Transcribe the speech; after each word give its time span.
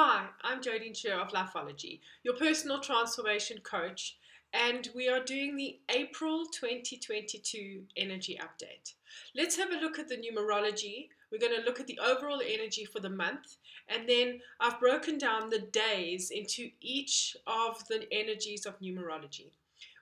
Hi, 0.00 0.26
I'm 0.44 0.60
Jodine 0.60 0.96
Sher 0.96 1.14
of 1.14 1.32
Lifeology, 1.32 1.98
your 2.22 2.36
personal 2.36 2.78
transformation 2.78 3.58
coach, 3.64 4.16
and 4.52 4.88
we 4.94 5.08
are 5.08 5.24
doing 5.24 5.56
the 5.56 5.80
April 5.88 6.46
2022 6.46 7.82
energy 7.96 8.38
update. 8.40 8.94
Let's 9.34 9.56
have 9.56 9.72
a 9.72 9.80
look 9.80 9.98
at 9.98 10.08
the 10.08 10.14
numerology. 10.14 11.08
We're 11.32 11.40
going 11.40 11.60
to 11.60 11.66
look 11.66 11.80
at 11.80 11.88
the 11.88 11.98
overall 11.98 12.40
energy 12.40 12.84
for 12.84 13.00
the 13.00 13.10
month, 13.10 13.56
and 13.88 14.08
then 14.08 14.38
I've 14.60 14.78
broken 14.78 15.18
down 15.18 15.50
the 15.50 15.66
days 15.72 16.30
into 16.30 16.70
each 16.80 17.36
of 17.48 17.84
the 17.88 18.06
energies 18.12 18.66
of 18.66 18.78
numerology. 18.78 19.50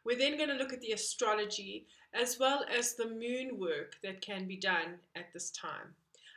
We're 0.05 0.19
then 0.19 0.37
going 0.37 0.51
to 0.51 0.57
look 0.57 0.75
at 0.75 0.83
the 0.83 0.93
astrology 0.93 1.87
as 2.13 2.39
well 2.39 2.67
as 2.71 2.93
the 2.93 3.09
moon 3.09 3.59
work 3.59 3.97
that 4.03 4.21
can 4.21 4.47
be 4.47 4.59
done 4.59 4.99
at 5.15 5.33
this 5.33 5.51
time. 5.51 5.95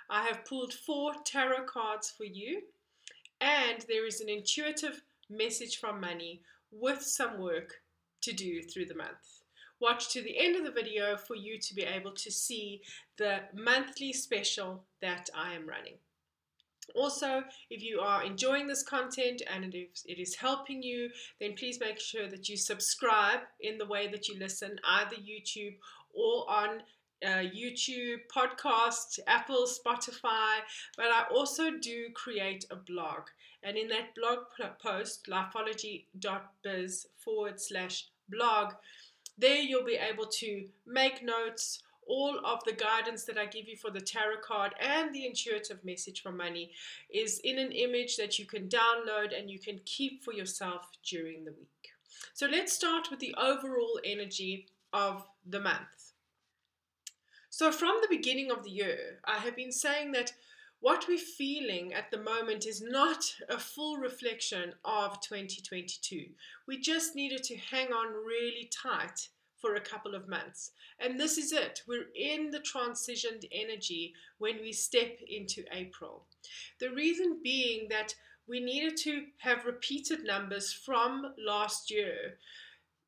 I 0.10 0.24
have 0.24 0.46
pulled 0.46 0.74
four 0.74 1.12
tarot 1.26 1.66
cards 1.66 2.10
for 2.10 2.24
you, 2.24 2.62
and 3.42 3.86
there 3.88 4.06
is 4.06 4.22
an 4.22 4.30
intuitive 4.30 5.02
message 5.30 5.78
from 5.78 6.02
money 6.02 6.42
with 6.72 7.02
some 7.02 7.40
work 7.40 7.82
to 8.22 8.34
do 8.34 8.62
through 8.62 8.86
the 8.86 8.96
month. 8.96 9.44
Watch 9.80 10.12
to 10.14 10.22
the 10.22 10.38
end 10.38 10.56
of 10.58 10.66
the 10.66 10.72
video 10.72 11.16
for 11.16 11.36
you 11.36 11.58
to 11.60 11.74
be 11.74 11.84
able 11.84 12.12
to 12.12 12.32
see 12.32 12.82
the 13.18 13.40
monthly 13.54 14.12
special 14.12 14.84
that 15.02 15.30
I 15.34 15.54
am 15.54 15.68
running. 15.68 15.96
Also, 16.96 17.44
if 17.70 17.84
you 17.84 18.00
are 18.00 18.24
enjoying 18.24 18.68
this 18.68 18.84
content 18.84 19.42
and 19.52 19.64
is, 19.74 20.04
it 20.06 20.20
is 20.20 20.36
helping 20.36 20.82
you, 20.82 21.10
then 21.40 21.54
please 21.54 21.80
make 21.80 22.00
sure 22.00 22.28
that 22.28 22.50
you 22.50 22.58
subscribe 22.58 23.42
in 23.62 23.78
the 23.78 23.86
way 23.86 24.08
that 24.08 24.28
you 24.28 24.38
listen, 24.40 24.80
either 24.84 25.16
YouTube 25.16 25.76
or 26.14 26.50
on 26.50 26.82
uh, 27.26 27.44
YouTube, 27.56 28.20
podcast, 28.34 29.20
Apple, 29.28 29.66
Spotify, 29.68 30.60
but 30.98 31.08
I 31.08 31.26
also 31.32 31.72
do 31.78 32.10
create 32.14 32.66
a 32.72 32.76
blog. 32.76 33.24
And 33.64 33.78
in 33.78 33.90
that 33.90 34.16
blog 34.16 34.40
post, 34.82 35.28
lifeology.biz 35.30 37.08
forward 37.18 37.60
slash 37.60 38.08
blog, 38.30 38.74
there 39.38 39.62
you'll 39.62 39.86
be 39.86 39.98
able 39.98 40.26
to 40.26 40.66
make 40.86 41.24
notes. 41.24 41.82
All 42.08 42.40
of 42.44 42.64
the 42.66 42.74
guidance 42.74 43.26
that 43.26 43.38
I 43.38 43.46
give 43.46 43.68
you 43.68 43.78
for 43.78 43.92
the 43.92 44.02
tarot 44.02 44.42
card 44.44 44.74
and 44.80 45.14
the 45.14 45.28
intuitive 45.28 45.86
message 45.86 46.24
for 46.24 46.32
money 46.32 46.72
is 47.14 47.40
in 47.44 47.60
an 47.60 47.72
image 47.72 48.18
that 48.18 48.40
you 48.40 48.46
can 48.46 48.68
download 48.68 49.38
and 49.38 49.48
you 49.48 49.60
can 49.60 49.80
keep 49.86 50.24
for 50.24 50.34
yourself 50.34 50.90
during 51.04 51.46
the 51.46 51.52
week. 51.52 51.90
So 52.34 52.48
let's 52.48 52.74
start 52.74 53.12
with 53.12 53.20
the 53.20 53.36
overall 53.38 54.00
energy 54.04 54.66
of 54.92 55.28
the 55.48 55.60
month. 55.60 56.09
So, 57.60 57.74
from 57.74 57.98
the 58.02 58.16
beginning 58.16 58.52
of 58.52 58.64
the 58.64 58.70
year, 58.70 59.20
I 59.26 59.38
have 59.40 59.54
been 59.54 59.74
saying 59.74 60.14
that 60.14 60.32
what 60.80 61.10
we're 61.10 61.18
feeling 61.18 61.94
at 61.94 62.10
the 62.10 62.18
moment 62.18 62.66
is 62.66 62.82
not 62.82 63.22
a 63.50 63.60
full 63.60 63.98
reflection 63.98 64.76
of 64.86 65.20
2022. 65.20 66.28
We 66.70 66.80
just 66.80 67.18
needed 67.18 67.44
to 67.44 67.58
hang 67.58 67.92
on 67.92 68.14
really 68.26 68.72
tight 68.72 69.28
for 69.58 69.76
a 69.76 69.82
couple 69.82 70.16
of 70.16 70.30
months. 70.30 70.72
And 71.00 71.20
this 71.20 71.38
is 71.38 71.52
it. 71.52 71.82
We're 71.86 72.06
in 72.16 72.50
the 72.50 72.62
transitioned 72.62 73.44
energy 73.52 74.14
when 74.38 74.62
we 74.62 74.72
step 74.72 75.20
into 75.28 75.66
April. 75.74 76.24
The 76.80 76.92
reason 76.92 77.42
being 77.44 77.90
that 77.90 78.16
we 78.48 78.62
needed 78.62 78.96
to 79.00 79.26
have 79.40 79.66
repeated 79.66 80.24
numbers 80.24 80.72
from 80.72 81.34
last 81.38 81.92
year. 81.92 82.38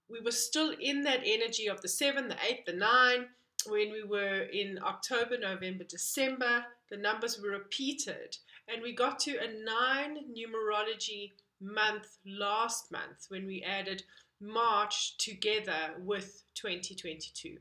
We 0.10 0.20
were 0.20 0.32
still 0.32 0.74
in 0.78 1.04
that 1.04 1.22
energy 1.24 1.68
of 1.68 1.80
the 1.80 1.88
7, 1.88 2.28
the 2.28 2.36
8, 2.46 2.66
the 2.66 2.74
9 2.74 3.28
when 3.68 3.92
we 3.92 4.04
were 4.04 4.44
in 4.52 4.80
October, 4.84 5.38
November, 5.38 5.84
December, 5.84 6.66
the 6.90 6.98
numbers 6.98 7.40
were 7.40 7.52
repeated, 7.52 8.38
and 8.68 8.82
we 8.82 8.94
got 8.94 9.20
to 9.20 9.38
a 9.38 9.64
nine 9.64 10.18
numerology 10.36 11.32
month 11.60 12.18
last 12.26 12.92
month 12.92 13.26
when 13.30 13.46
we 13.46 13.64
added 13.64 14.04
March 14.40 15.18
together 15.18 15.94
with 16.00 16.44
2022. 16.56 17.58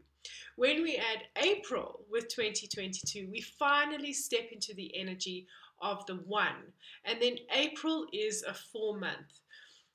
When 0.57 0.83
we 0.83 0.97
add 0.97 1.25
April 1.37 2.05
with 2.11 2.29
2022, 2.29 3.29
we 3.31 3.41
finally 3.41 4.13
step 4.13 4.49
into 4.53 4.75
the 4.75 4.95
energy 4.97 5.47
of 5.83 6.05
the 6.07 6.17
one, 6.17 6.73
and 7.05 7.21
then 7.21 7.37
April 7.55 8.07
is 8.13 8.43
a 8.43 8.55
four 8.55 8.99
month. 8.99 9.41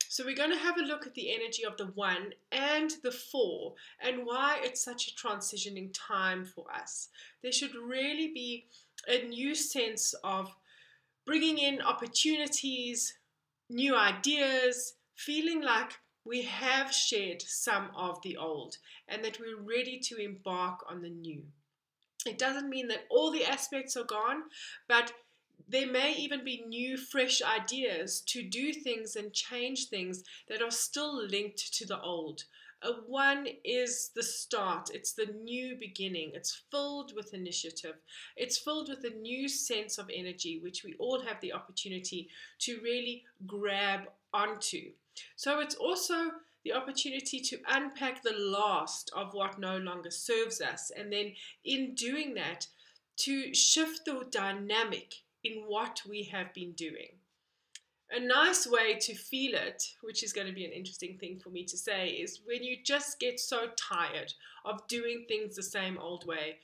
So 0.08 0.24
we're 0.24 0.36
going 0.36 0.52
to 0.52 0.56
have 0.56 0.78
a 0.78 0.82
look 0.82 1.06
at 1.06 1.14
the 1.14 1.34
energy 1.34 1.64
of 1.64 1.76
the 1.76 1.86
one 1.86 2.32
and 2.52 2.92
the 3.02 3.10
four 3.10 3.74
and 4.00 4.24
why 4.24 4.60
it's 4.62 4.84
such 4.84 5.08
a 5.08 5.14
transitioning 5.14 5.90
time 5.92 6.44
for 6.44 6.64
us. 6.72 7.08
There 7.42 7.52
should 7.52 7.74
really 7.74 8.32
be 8.32 8.66
a 9.08 9.26
new 9.26 9.54
sense 9.54 10.14
of 10.24 10.54
bringing 11.24 11.58
in 11.58 11.82
opportunities, 11.82 13.14
new 13.68 13.96
ideas, 13.96 14.94
feeling 15.14 15.62
like 15.62 15.92
we 16.24 16.42
have 16.42 16.92
shed 16.92 17.42
some 17.42 17.90
of 17.96 18.20
the 18.22 18.36
old 18.36 18.76
and 19.08 19.24
that 19.24 19.38
we're 19.38 19.60
ready 19.60 19.98
to 20.00 20.16
embark 20.16 20.80
on 20.88 21.02
the 21.02 21.10
new. 21.10 21.42
It 22.26 22.38
doesn't 22.38 22.68
mean 22.68 22.88
that 22.88 23.04
all 23.10 23.30
the 23.30 23.44
aspects 23.44 23.96
are 23.96 24.04
gone, 24.04 24.42
but 24.88 25.12
there 25.68 25.90
may 25.90 26.14
even 26.14 26.44
be 26.44 26.64
new, 26.66 26.96
fresh 26.96 27.42
ideas 27.42 28.20
to 28.26 28.42
do 28.42 28.72
things 28.72 29.16
and 29.16 29.32
change 29.32 29.88
things 29.88 30.22
that 30.48 30.62
are 30.62 30.70
still 30.70 31.26
linked 31.26 31.74
to 31.74 31.86
the 31.86 32.00
old. 32.00 32.44
A 32.82 32.92
one 32.92 33.48
is 33.64 34.10
the 34.14 34.22
start, 34.22 34.90
it's 34.92 35.12
the 35.12 35.26
new 35.42 35.76
beginning. 35.76 36.32
It's 36.34 36.62
filled 36.70 37.14
with 37.16 37.34
initiative, 37.34 37.96
it's 38.36 38.58
filled 38.58 38.90
with 38.90 39.02
a 39.04 39.16
new 39.16 39.48
sense 39.48 39.98
of 39.98 40.10
energy, 40.12 40.58
which 40.58 40.84
we 40.84 40.94
all 40.98 41.22
have 41.22 41.40
the 41.40 41.54
opportunity 41.54 42.28
to 42.60 42.78
really 42.82 43.24
grab 43.46 44.10
onto. 44.32 44.92
So 45.36 45.60
it's 45.60 45.74
also 45.74 46.32
the 46.64 46.74
opportunity 46.74 47.40
to 47.40 47.58
unpack 47.68 48.22
the 48.22 48.36
last 48.36 49.10
of 49.16 49.32
what 49.32 49.58
no 49.58 49.78
longer 49.78 50.10
serves 50.10 50.60
us, 50.60 50.92
and 50.94 51.12
then 51.12 51.32
in 51.64 51.94
doing 51.94 52.34
that, 52.34 52.66
to 53.16 53.54
shift 53.54 54.04
the 54.04 54.26
dynamic 54.30 55.22
in 55.46 55.62
what 55.66 56.02
we 56.08 56.24
have 56.24 56.52
been 56.54 56.72
doing. 56.72 57.18
A 58.12 58.20
nice 58.20 58.68
way 58.68 58.94
to 59.00 59.14
feel 59.14 59.54
it, 59.54 59.82
which 60.02 60.22
is 60.22 60.32
going 60.32 60.46
to 60.46 60.52
be 60.52 60.64
an 60.64 60.70
interesting 60.70 61.18
thing 61.18 61.40
for 61.40 61.50
me 61.50 61.64
to 61.64 61.76
say, 61.76 62.10
is 62.10 62.40
when 62.46 62.62
you 62.62 62.76
just 62.84 63.18
get 63.18 63.40
so 63.40 63.68
tired 63.76 64.32
of 64.64 64.86
doing 64.86 65.24
things 65.26 65.56
the 65.56 65.62
same 65.62 65.98
old 65.98 66.24
way 66.26 66.58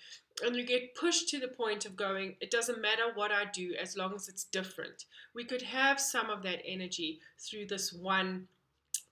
and 0.44 0.54
you 0.54 0.64
get 0.64 0.94
pushed 0.94 1.28
to 1.28 1.40
the 1.40 1.48
point 1.48 1.84
of 1.84 1.96
going, 1.96 2.36
it 2.40 2.50
doesn't 2.50 2.80
matter 2.80 3.12
what 3.14 3.32
I 3.32 3.44
do 3.52 3.74
as 3.80 3.96
long 3.96 4.14
as 4.14 4.28
it's 4.28 4.44
different. 4.44 5.06
We 5.34 5.44
could 5.44 5.62
have 5.62 6.00
some 6.00 6.30
of 6.30 6.42
that 6.44 6.62
energy 6.64 7.20
through 7.38 7.66
this 7.66 7.92
one 7.92 8.46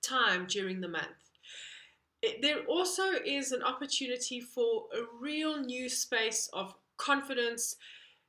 time 0.03 0.47
during 0.47 0.81
the 0.81 0.89
month. 0.89 1.31
there 2.43 2.65
also 2.69 3.03
is 3.25 3.53
an 3.53 3.63
opportunity 3.63 4.41
for 4.41 4.85
a 4.95 5.03
real 5.21 5.59
new 5.59 5.89
space 5.89 6.49
of 6.53 6.75
confidence 6.97 7.77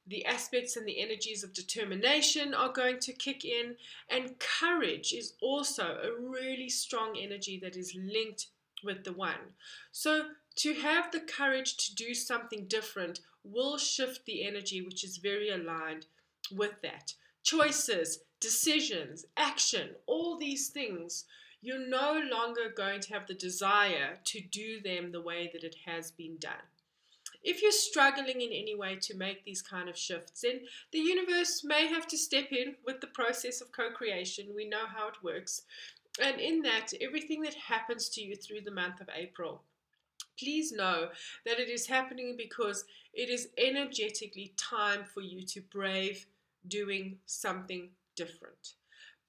the 0.08 0.26
aspects 0.26 0.76
and 0.76 0.88
the 0.88 1.00
energies 1.00 1.44
of 1.44 1.54
determination 1.54 2.54
are 2.54 2.72
going 2.72 3.00
to 3.00 3.14
kick 3.14 3.46
in, 3.46 3.76
and 4.10 4.40
courage 4.40 5.14
is 5.14 5.34
also 5.42 5.98
a 6.02 6.20
really 6.20 6.70
strong 6.70 7.18
energy 7.18 7.60
that 7.60 7.76
is 7.76 7.96
linked 7.96 8.48
with 8.84 9.04
the 9.04 9.14
one. 9.14 9.54
So, 9.92 10.30
to 10.58 10.74
have 10.74 11.12
the 11.12 11.22
courage 11.22 11.78
to 11.78 11.96
do 11.96 12.14
something 12.14 12.66
different 12.66 13.22
will 13.44 13.78
shift 13.78 14.26
the 14.26 14.46
energy, 14.46 14.82
which 14.82 15.04
is 15.04 15.18
very 15.18 15.50
aligned 15.50 16.08
with 16.52 16.82
that. 16.82 17.14
Choices, 17.44 18.20
decisions, 18.40 19.26
action, 19.38 19.92
all 20.08 20.38
these 20.38 20.70
things, 20.70 21.26
you're 21.62 21.88
no 21.88 22.22
longer 22.30 22.74
going 22.76 23.00
to 23.02 23.14
have 23.14 23.28
the 23.28 23.34
desire 23.34 24.20
to 24.26 24.42
do 24.42 24.82
them 24.82 25.12
the 25.12 25.22
way 25.22 25.50
that 25.54 25.64
it 25.64 25.76
has 25.86 26.12
been 26.12 26.38
done. 26.38 26.71
If 27.44 27.62
you're 27.62 27.72
struggling 27.72 28.42
in 28.42 28.52
any 28.52 28.76
way 28.76 28.98
to 29.02 29.18
make 29.18 29.44
these 29.44 29.62
kind 29.62 29.90
of 29.90 29.98
shifts, 29.98 30.42
then 30.42 30.62
the 30.92 31.00
universe 31.00 31.64
may 31.64 31.88
have 31.88 32.08
to 32.08 32.18
step 32.18 32.52
in 32.52 32.76
with 32.86 33.02
the 33.02 33.08
process 33.08 33.62
of 33.62 33.72
co 33.72 33.92
creation. 33.92 34.54
We 34.56 34.70
know 34.70 34.86
how 34.86 35.08
it 35.08 35.24
works. 35.24 35.64
And 36.22 36.40
in 36.40 36.62
that, 36.64 36.94
everything 37.02 37.42
that 37.42 37.56
happens 37.56 38.10
to 38.10 38.22
you 38.22 38.36
through 38.36 38.62
the 38.62 38.72
month 38.72 39.02
of 39.02 39.10
April, 39.16 39.64
please 40.38 40.72
know 40.72 41.10
that 41.46 41.60
it 41.60 41.70
is 41.70 41.88
happening 41.88 42.36
because 42.38 42.86
it 43.14 43.30
is 43.30 43.50
energetically 43.58 44.54
time 44.58 45.04
for 45.04 45.22
you 45.22 45.44
to 45.44 45.62
brave 45.62 46.26
doing 46.68 47.18
something 47.26 47.90
different. 48.16 48.74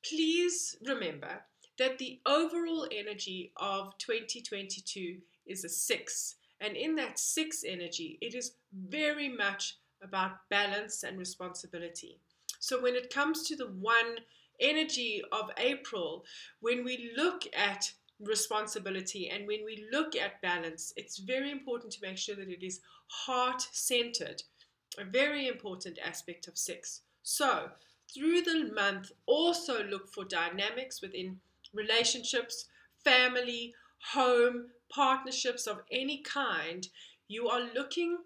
Please 0.04 0.76
remember 0.84 1.42
that 1.78 1.98
the 1.98 2.20
overall 2.26 2.86
energy 2.92 3.52
of 3.56 3.96
2022 3.98 5.18
is 5.46 5.64
a 5.64 5.68
six. 5.68 6.36
And 6.62 6.76
in 6.76 6.94
that 6.96 7.18
six 7.18 7.64
energy, 7.66 8.18
it 8.20 8.34
is 8.34 8.52
very 8.72 9.28
much 9.28 9.78
about 10.00 10.48
balance 10.48 11.02
and 11.02 11.18
responsibility. 11.18 12.18
So 12.60 12.80
when 12.80 12.94
it 12.94 13.12
comes 13.12 13.48
to 13.48 13.56
the 13.56 13.66
one 13.66 14.18
energy 14.60 15.22
of 15.32 15.50
April, 15.58 16.24
when 16.60 16.84
we 16.84 17.10
look 17.16 17.42
at 17.56 17.92
responsibility 18.20 19.28
and 19.28 19.46
when 19.48 19.64
we 19.64 19.84
look 19.90 20.14
at 20.14 20.40
balance, 20.40 20.92
it's 20.96 21.18
very 21.18 21.50
important 21.50 21.92
to 21.94 22.02
make 22.02 22.16
sure 22.16 22.36
that 22.36 22.48
it 22.48 22.64
is 22.64 22.80
heart 23.08 23.62
centered, 23.72 24.42
a 24.98 25.04
very 25.04 25.48
important 25.48 25.98
aspect 26.04 26.46
of 26.46 26.56
six. 26.56 27.00
So, 27.24 27.70
through 28.14 28.42
the 28.42 28.70
month, 28.72 29.10
also 29.26 29.82
look 29.84 30.12
for 30.12 30.24
dynamics 30.24 31.02
within 31.02 31.40
relationships, 31.72 32.66
family, 33.02 33.74
home, 34.12 34.66
partnerships 34.94 35.66
of 35.66 35.82
any 35.90 36.18
kind. 36.22 36.88
You 37.28 37.48
are 37.48 37.68
looking 37.74 38.18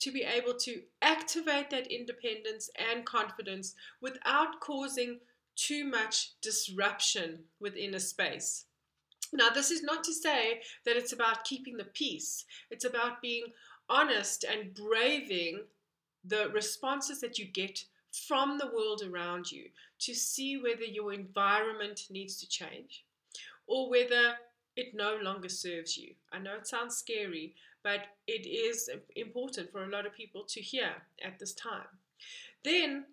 to 0.00 0.10
be 0.10 0.22
able 0.22 0.54
to 0.54 0.82
activate 1.02 1.70
that 1.70 1.90
independence 1.92 2.70
and 2.90 3.04
confidence 3.04 3.74
without 4.00 4.60
causing 4.60 5.20
too 5.56 5.84
much 5.84 6.40
disruption 6.40 7.40
within 7.60 7.94
a 7.94 8.00
space. 8.00 8.64
Now, 9.32 9.50
this 9.50 9.70
is 9.70 9.82
not 9.82 10.02
to 10.04 10.14
say 10.14 10.62
that 10.84 10.96
it's 10.96 11.12
about 11.12 11.44
keeping 11.44 11.76
the 11.76 11.84
peace, 11.84 12.44
it's 12.70 12.84
about 12.84 13.22
being 13.22 13.44
honest 13.88 14.44
and 14.44 14.74
braving 14.74 15.60
the 16.24 16.48
responses 16.50 17.20
that 17.20 17.38
you 17.38 17.44
get 17.46 17.84
from 18.12 18.58
the 18.58 18.66
world 18.66 19.02
around 19.02 19.50
you 19.52 19.66
to 20.00 20.14
see 20.14 20.56
whether 20.56 20.84
your 20.84 21.12
environment 21.12 22.06
needs 22.10 22.36
to 22.40 22.48
change 22.48 23.04
or 23.66 23.88
whether 23.88 24.34
it 24.76 24.94
no 24.94 25.18
longer 25.22 25.48
serves 25.48 25.96
you. 25.96 26.14
I 26.32 26.38
know 26.38 26.54
it 26.54 26.66
sounds 26.66 26.96
scary, 26.96 27.54
but 27.82 28.00
it 28.26 28.46
is 28.46 28.90
important 29.16 29.72
for 29.72 29.84
a 29.84 29.90
lot 29.90 30.06
of 30.06 30.14
people 30.14 30.44
to 30.48 30.60
hear 30.60 30.90
at 31.24 31.38
this 31.38 31.54
time. 31.54 31.88
Then, 32.64 33.04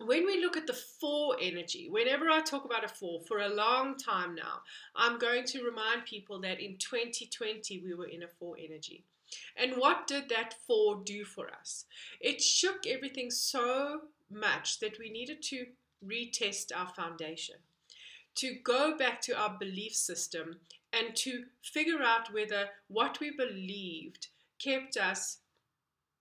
when 0.00 0.24
we 0.24 0.40
look 0.40 0.56
at 0.56 0.66
the 0.66 0.72
four 0.72 1.36
energy, 1.40 1.88
whenever 1.90 2.28
I 2.30 2.40
talk 2.40 2.64
about 2.64 2.84
a 2.84 2.88
four 2.88 3.20
for 3.28 3.38
a 3.38 3.48
long 3.48 3.96
time 3.96 4.34
now, 4.34 4.62
I'm 4.96 5.18
going 5.18 5.44
to 5.46 5.62
remind 5.62 6.06
people 6.06 6.40
that 6.40 6.60
in 6.60 6.76
2020 6.78 7.82
we 7.84 7.94
were 7.94 8.06
in 8.06 8.22
a 8.22 8.28
four 8.38 8.56
energy. 8.58 9.04
And 9.56 9.74
what 9.76 10.06
did 10.06 10.28
that 10.28 10.54
four 10.66 11.02
do 11.04 11.24
for 11.24 11.48
us? 11.48 11.84
It 12.20 12.42
shook 12.42 12.86
everything 12.86 13.30
so 13.30 14.02
much 14.30 14.80
that 14.80 14.98
we 14.98 15.10
needed 15.10 15.42
to 15.42 15.66
retest 16.04 16.72
our 16.74 16.88
foundation, 16.88 17.56
to 18.36 18.54
go 18.64 18.96
back 18.96 19.20
to 19.22 19.36
our 19.38 19.56
belief 19.58 19.94
system 19.94 20.56
and 20.92 21.16
to 21.16 21.44
figure 21.62 22.02
out 22.02 22.32
whether 22.32 22.68
what 22.88 23.20
we 23.20 23.30
believed 23.30 24.28
kept 24.58 24.96
us 24.96 25.38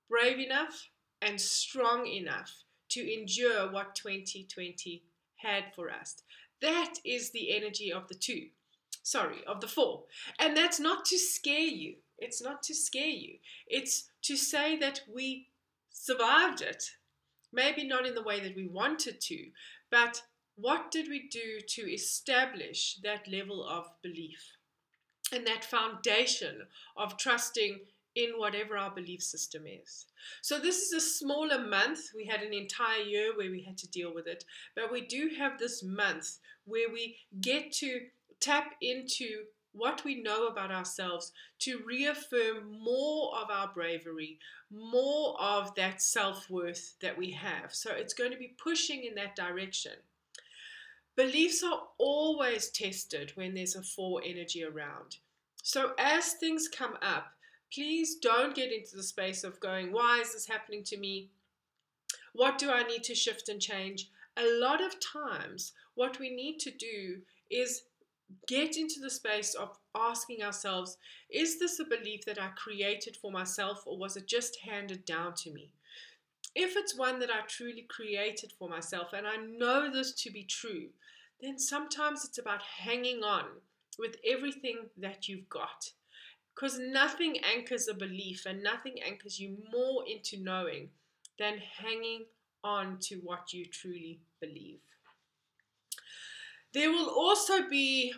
brave 0.09 0.39
enough 0.39 0.89
and 1.21 1.39
strong 1.39 2.07
enough 2.07 2.63
to 2.89 3.13
endure 3.13 3.71
what 3.71 3.95
2020 3.95 5.03
had 5.37 5.65
for 5.75 5.89
us. 5.89 6.23
That 6.61 6.95
is 7.05 7.31
the 7.31 7.55
energy 7.55 7.91
of 7.91 8.07
the 8.07 8.15
two. 8.15 8.47
Sorry, 9.03 9.43
of 9.47 9.61
the 9.61 9.67
four. 9.67 10.03
And 10.39 10.55
that's 10.55 10.79
not 10.79 11.05
to 11.05 11.17
scare 11.17 11.59
you. 11.59 11.95
It's 12.17 12.41
not 12.41 12.61
to 12.63 12.75
scare 12.75 13.07
you. 13.07 13.37
It's 13.67 14.09
to 14.23 14.35
say 14.35 14.77
that 14.77 15.01
we 15.11 15.47
survived 15.91 16.61
it. 16.61 16.91
Maybe 17.51 17.85
not 17.85 18.05
in 18.05 18.15
the 18.15 18.21
way 18.21 18.39
that 18.41 18.55
we 18.55 18.67
wanted 18.67 19.19
to, 19.21 19.47
but 19.89 20.21
what 20.61 20.91
did 20.91 21.09
we 21.09 21.27
do 21.27 21.59
to 21.67 21.81
establish 21.91 22.99
that 23.03 23.27
level 23.27 23.67
of 23.67 23.89
belief? 24.01 24.57
and 25.31 25.47
that 25.47 25.65
foundation 25.65 26.61
of 26.97 27.17
trusting 27.17 27.79
in 28.15 28.31
whatever 28.37 28.77
our 28.77 28.91
belief 28.91 29.23
system 29.23 29.63
is. 29.65 30.05
So, 30.41 30.59
this 30.59 30.81
is 30.81 30.91
a 30.91 30.99
smaller 30.99 31.59
month. 31.59 31.99
We 32.15 32.25
had 32.25 32.41
an 32.41 32.53
entire 32.53 33.01
year 33.01 33.35
where 33.35 33.49
we 33.49 33.63
had 33.63 33.77
to 33.79 33.89
deal 33.89 34.13
with 34.13 34.27
it, 34.27 34.43
but 34.75 34.91
we 34.91 35.01
do 35.01 35.31
have 35.37 35.57
this 35.57 35.81
month 35.81 36.39
where 36.65 36.89
we 36.91 37.17
get 37.39 37.71
to 37.73 38.01
tap 38.39 38.73
into 38.81 39.43
what 39.73 40.03
we 40.03 40.21
know 40.21 40.47
about 40.47 40.71
ourselves 40.71 41.31
to 41.59 41.81
reaffirm 41.87 42.77
more 42.83 43.33
of 43.37 43.49
our 43.49 43.71
bravery, 43.73 44.37
more 44.69 45.41
of 45.41 45.73
that 45.75 46.01
self 46.01 46.49
worth 46.49 46.95
that 47.01 47.17
we 47.17 47.31
have. 47.31 47.73
So, 47.73 47.91
it's 47.91 48.13
going 48.13 48.31
to 48.31 48.37
be 48.37 48.55
pushing 48.61 49.05
in 49.05 49.15
that 49.15 49.37
direction. 49.37 49.93
Beliefs 51.15 51.63
are 51.63 51.81
always 51.97 52.69
tested 52.69 53.31
when 53.35 53.53
there's 53.53 53.75
a 53.75 53.83
four 53.83 54.21
energy 54.25 54.63
around. 54.63 55.17
So 55.63 55.93
as 55.99 56.33
things 56.33 56.67
come 56.67 56.97
up, 57.01 57.33
please 57.73 58.15
don't 58.15 58.55
get 58.55 58.71
into 58.71 58.95
the 58.95 59.03
space 59.03 59.43
of 59.43 59.59
going, 59.59 59.91
why 59.91 60.19
is 60.19 60.33
this 60.33 60.47
happening 60.47 60.83
to 60.85 60.97
me? 60.97 61.29
What 62.33 62.57
do 62.57 62.71
I 62.71 62.83
need 62.83 63.03
to 63.03 63.15
shift 63.15 63.49
and 63.49 63.61
change? 63.61 64.09
A 64.37 64.59
lot 64.59 64.81
of 64.81 64.95
times, 64.99 65.73
what 65.95 66.19
we 66.19 66.33
need 66.33 66.59
to 66.59 66.71
do 66.71 67.21
is 67.49 67.83
get 68.47 68.77
into 68.77 69.01
the 69.01 69.09
space 69.09 69.53
of 69.53 69.77
asking 69.95 70.41
ourselves, 70.41 70.97
is 71.29 71.59
this 71.59 71.79
a 71.79 71.85
belief 71.85 72.25
that 72.25 72.41
I 72.41 72.49
created 72.57 73.17
for 73.17 73.31
myself 73.31 73.83
or 73.85 73.97
was 73.97 74.15
it 74.15 74.27
just 74.27 74.59
handed 74.61 75.03
down 75.05 75.33
to 75.35 75.51
me? 75.51 75.71
If 76.55 76.75
it's 76.75 76.97
one 76.97 77.19
that 77.19 77.29
I 77.29 77.41
truly 77.47 77.85
created 77.89 78.51
for 78.57 78.67
myself 78.67 79.13
and 79.13 79.25
I 79.25 79.37
know 79.37 79.91
this 79.91 80.13
to 80.23 80.31
be 80.31 80.43
true, 80.43 80.89
then 81.41 81.57
sometimes 81.57 82.25
it's 82.25 82.37
about 82.37 82.61
hanging 82.61 83.23
on 83.23 83.45
with 83.97 84.15
everything 84.27 84.89
that 84.97 85.27
you've 85.27 85.49
got. 85.49 85.91
Because 86.53 86.77
nothing 86.77 87.37
anchors 87.39 87.87
a 87.87 87.93
belief 87.93 88.45
and 88.45 88.61
nothing 88.61 88.95
anchors 89.05 89.39
you 89.39 89.57
more 89.71 90.03
into 90.05 90.43
knowing 90.43 90.89
than 91.39 91.57
hanging 91.57 92.25
on 92.63 92.97
to 92.99 93.15
what 93.23 93.53
you 93.53 93.65
truly 93.65 94.19
believe. 94.39 94.79
There 96.73 96.91
will 96.91 97.09
also 97.09 97.67
be 97.69 98.13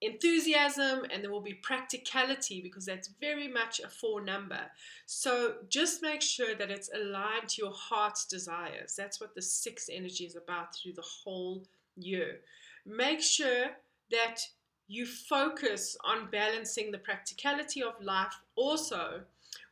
enthusiasm 0.00 1.04
and 1.10 1.22
there 1.22 1.30
will 1.30 1.40
be 1.40 1.54
practicality 1.54 2.60
because 2.62 2.86
that's 2.86 3.10
very 3.20 3.48
much 3.48 3.80
a 3.80 3.88
four 3.88 4.20
number. 4.20 4.60
So 5.06 5.54
just 5.68 6.02
make 6.02 6.22
sure 6.22 6.54
that 6.54 6.70
it's 6.70 6.90
aligned 6.94 7.48
to 7.50 7.62
your 7.62 7.72
heart's 7.72 8.24
desires. 8.26 8.94
That's 8.96 9.20
what 9.20 9.34
the 9.34 9.42
six 9.42 9.88
energy 9.92 10.24
is 10.24 10.36
about 10.36 10.74
through 10.74 10.92
the 10.92 11.02
whole 11.24 11.64
year. 11.96 12.40
Make 12.86 13.20
sure 13.20 13.66
that 14.10 14.40
you 14.86 15.04
focus 15.04 15.96
on 16.04 16.30
balancing 16.30 16.90
the 16.90 16.98
practicality 16.98 17.82
of 17.82 17.92
life 18.00 18.34
also 18.56 19.22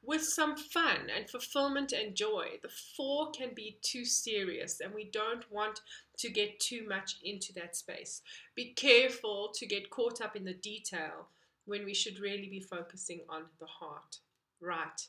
with 0.02 0.23
some 0.23 0.56
fun 0.56 1.11
and 1.14 1.28
fulfillment 1.28 1.93
and 1.93 2.14
joy. 2.14 2.58
The 2.62 2.70
four 2.96 3.31
can 3.32 3.50
be 3.55 3.78
too 3.82 4.05
serious, 4.05 4.81
and 4.81 4.94
we 4.94 5.11
don't 5.11 5.50
want 5.50 5.81
to 6.19 6.31
get 6.31 6.61
too 6.61 6.87
much 6.88 7.17
into 7.23 7.52
that 7.55 7.76
space. 7.76 8.23
Be 8.55 8.73
careful 8.73 9.50
to 9.55 9.67
get 9.67 9.90
caught 9.90 10.20
up 10.20 10.37
in 10.37 10.44
the 10.44 10.55
detail 10.55 11.28
when 11.64 11.84
we 11.84 11.94
should 11.94 12.20
really 12.20 12.49
be 12.49 12.61
focusing 12.61 13.20
on 13.28 13.44
the 13.58 13.67
heart. 13.67 14.19
Right. 14.61 15.08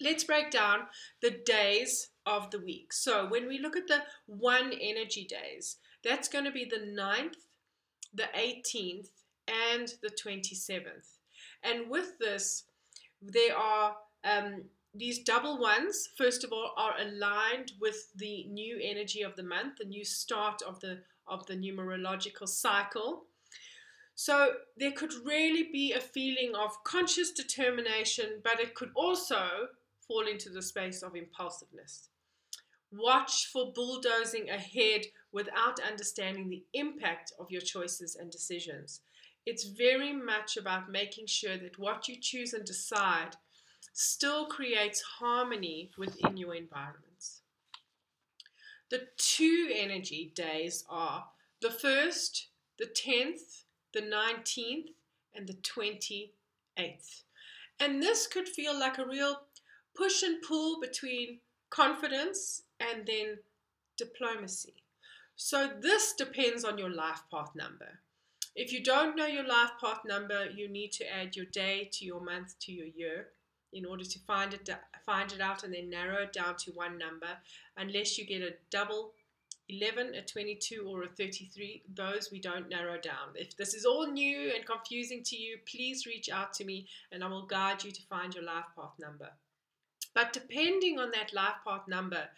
Let's 0.00 0.24
break 0.24 0.50
down 0.50 0.80
the 1.22 1.30
days 1.44 2.08
of 2.26 2.50
the 2.50 2.58
week. 2.58 2.92
So, 2.92 3.26
when 3.28 3.46
we 3.46 3.58
look 3.58 3.76
at 3.76 3.86
the 3.86 4.02
one 4.26 4.72
energy 4.72 5.24
days, 5.24 5.76
that's 6.02 6.28
going 6.28 6.44
to 6.44 6.50
be 6.50 6.64
the 6.64 6.76
9th, 6.76 7.36
the 8.12 8.28
18th, 8.36 9.08
and 9.48 9.94
the 10.02 10.10
27th. 10.10 11.18
And 11.62 11.88
with 11.88 12.18
this, 12.18 12.64
there 13.22 13.56
are 13.56 13.96
um, 14.24 14.64
these 14.94 15.18
double 15.18 15.58
ones, 15.58 16.08
first 16.16 16.44
of 16.44 16.52
all, 16.52 16.72
are 16.76 16.94
aligned 16.98 17.72
with 17.80 18.12
the 18.16 18.44
new 18.44 18.78
energy 18.82 19.22
of 19.22 19.36
the 19.36 19.42
month, 19.42 19.78
the 19.78 19.84
new 19.84 20.04
start 20.04 20.62
of 20.62 20.80
the 20.80 21.02
of 21.28 21.46
the 21.46 21.54
numerological 21.56 22.48
cycle. 22.48 23.24
So 24.14 24.52
there 24.76 24.92
could 24.92 25.12
really 25.24 25.68
be 25.72 25.92
a 25.92 26.00
feeling 26.00 26.54
of 26.54 26.82
conscious 26.84 27.32
determination, 27.32 28.40
but 28.42 28.60
it 28.60 28.74
could 28.74 28.90
also 28.94 29.68
fall 30.06 30.26
into 30.26 30.48
the 30.48 30.62
space 30.62 31.02
of 31.02 31.16
impulsiveness. 31.16 32.08
Watch 32.92 33.48
for 33.52 33.72
bulldozing 33.74 34.48
ahead 34.48 35.02
without 35.32 35.80
understanding 35.80 36.48
the 36.48 36.64
impact 36.72 37.32
of 37.38 37.50
your 37.50 37.60
choices 37.60 38.14
and 38.14 38.30
decisions. 38.30 39.00
It's 39.46 39.64
very 39.64 40.12
much 40.12 40.56
about 40.56 40.90
making 40.90 41.28
sure 41.28 41.56
that 41.56 41.78
what 41.78 42.08
you 42.08 42.16
choose 42.20 42.52
and 42.52 42.64
decide 42.64 43.36
still 43.92 44.46
creates 44.46 45.00
harmony 45.20 45.90
within 45.96 46.36
your 46.36 46.54
environments. 46.54 47.42
The 48.90 49.06
two 49.16 49.70
energy 49.72 50.32
days 50.34 50.84
are 50.90 51.26
the 51.62 51.70
first, 51.70 52.48
the 52.78 52.86
10th, 52.86 53.62
the 53.94 54.02
19th, 54.02 54.88
and 55.34 55.46
the 55.46 55.54
28th. 55.54 57.22
And 57.78 58.02
this 58.02 58.26
could 58.26 58.48
feel 58.48 58.78
like 58.78 58.98
a 58.98 59.06
real 59.06 59.42
push 59.94 60.22
and 60.22 60.42
pull 60.42 60.80
between 60.80 61.38
confidence 61.70 62.62
and 62.80 63.06
then 63.06 63.38
diplomacy. 63.96 64.82
So 65.36 65.70
this 65.80 66.12
depends 66.14 66.64
on 66.64 66.78
your 66.78 66.90
life 66.90 67.22
path 67.30 67.52
number. 67.54 68.00
If 68.56 68.72
you 68.72 68.82
don't 68.82 69.16
know 69.16 69.26
your 69.26 69.46
life 69.46 69.72
path 69.78 70.00
number, 70.06 70.46
you 70.46 70.66
need 70.66 70.90
to 70.92 71.04
add 71.04 71.36
your 71.36 71.44
day 71.44 71.90
to 71.92 72.06
your 72.06 72.22
month 72.22 72.58
to 72.60 72.72
your 72.72 72.86
year 72.86 73.28
in 73.74 73.84
order 73.84 74.04
to 74.04 74.18
find 74.20 74.54
it 74.54 74.70
find 75.04 75.30
it 75.30 75.42
out 75.42 75.62
and 75.62 75.74
then 75.74 75.90
narrow 75.90 76.22
it 76.22 76.32
down 76.32 76.56
to 76.56 76.70
one 76.72 76.96
number. 76.96 77.28
Unless 77.76 78.16
you 78.16 78.24
get 78.24 78.40
a 78.40 78.54
double 78.70 79.12
11 79.68 80.14
a 80.14 80.22
22 80.22 80.86
or 80.88 81.02
a 81.02 81.08
33 81.08 81.82
those 81.94 82.30
we 82.32 82.40
don't 82.40 82.70
narrow 82.70 82.98
down. 82.98 83.34
If 83.34 83.56
this 83.58 83.74
is 83.74 83.84
all 83.84 84.10
new 84.10 84.52
and 84.54 84.64
confusing 84.64 85.22
to 85.24 85.36
you 85.36 85.58
please 85.70 86.06
reach 86.06 86.30
out 86.30 86.52
to 86.54 86.64
me 86.64 86.86
and 87.10 87.24
i 87.24 87.26
will 87.26 87.46
guide 87.46 87.82
you 87.82 87.90
to 87.90 88.02
find 88.02 88.32
your 88.32 88.44
life 88.44 88.66
path 88.76 88.94
number. 88.98 89.30
But 90.14 90.32
depending 90.32 90.98
on 90.98 91.10
that 91.10 91.34
life 91.34 91.56
path 91.66 91.88
number, 91.88 92.28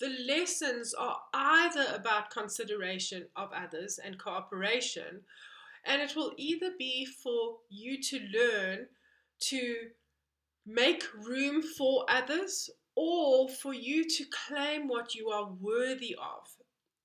the 0.00 0.16
lessons 0.26 0.94
are 0.94 1.18
either 1.34 1.84
about 1.94 2.30
consideration 2.30 3.26
of 3.36 3.50
others 3.52 3.98
and 4.02 4.18
cooperation, 4.18 5.22
and 5.84 6.02
it 6.02 6.14
will 6.16 6.32
either 6.36 6.70
be 6.78 7.04
for 7.04 7.58
you 7.68 8.02
to 8.02 8.20
learn 8.34 8.86
to 9.40 9.74
make 10.66 11.04
room 11.14 11.62
for 11.62 12.04
others 12.08 12.70
or 12.94 13.48
for 13.48 13.72
you 13.72 14.04
to 14.04 14.24
claim 14.46 14.88
what 14.88 15.14
you 15.14 15.30
are 15.30 15.52
worthy 15.60 16.14
of 16.14 16.48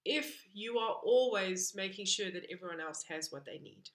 if 0.06 0.44
you 0.53 0.77
are 0.77 0.96
always 1.03 1.74
making 1.75 2.06
sure 2.06 2.32
that 2.32 2.48
everyone 2.51 2.82
else 2.82 3.06
has 3.08 3.32
what 3.32 3.46
they 3.46 3.60
need. 3.60 3.89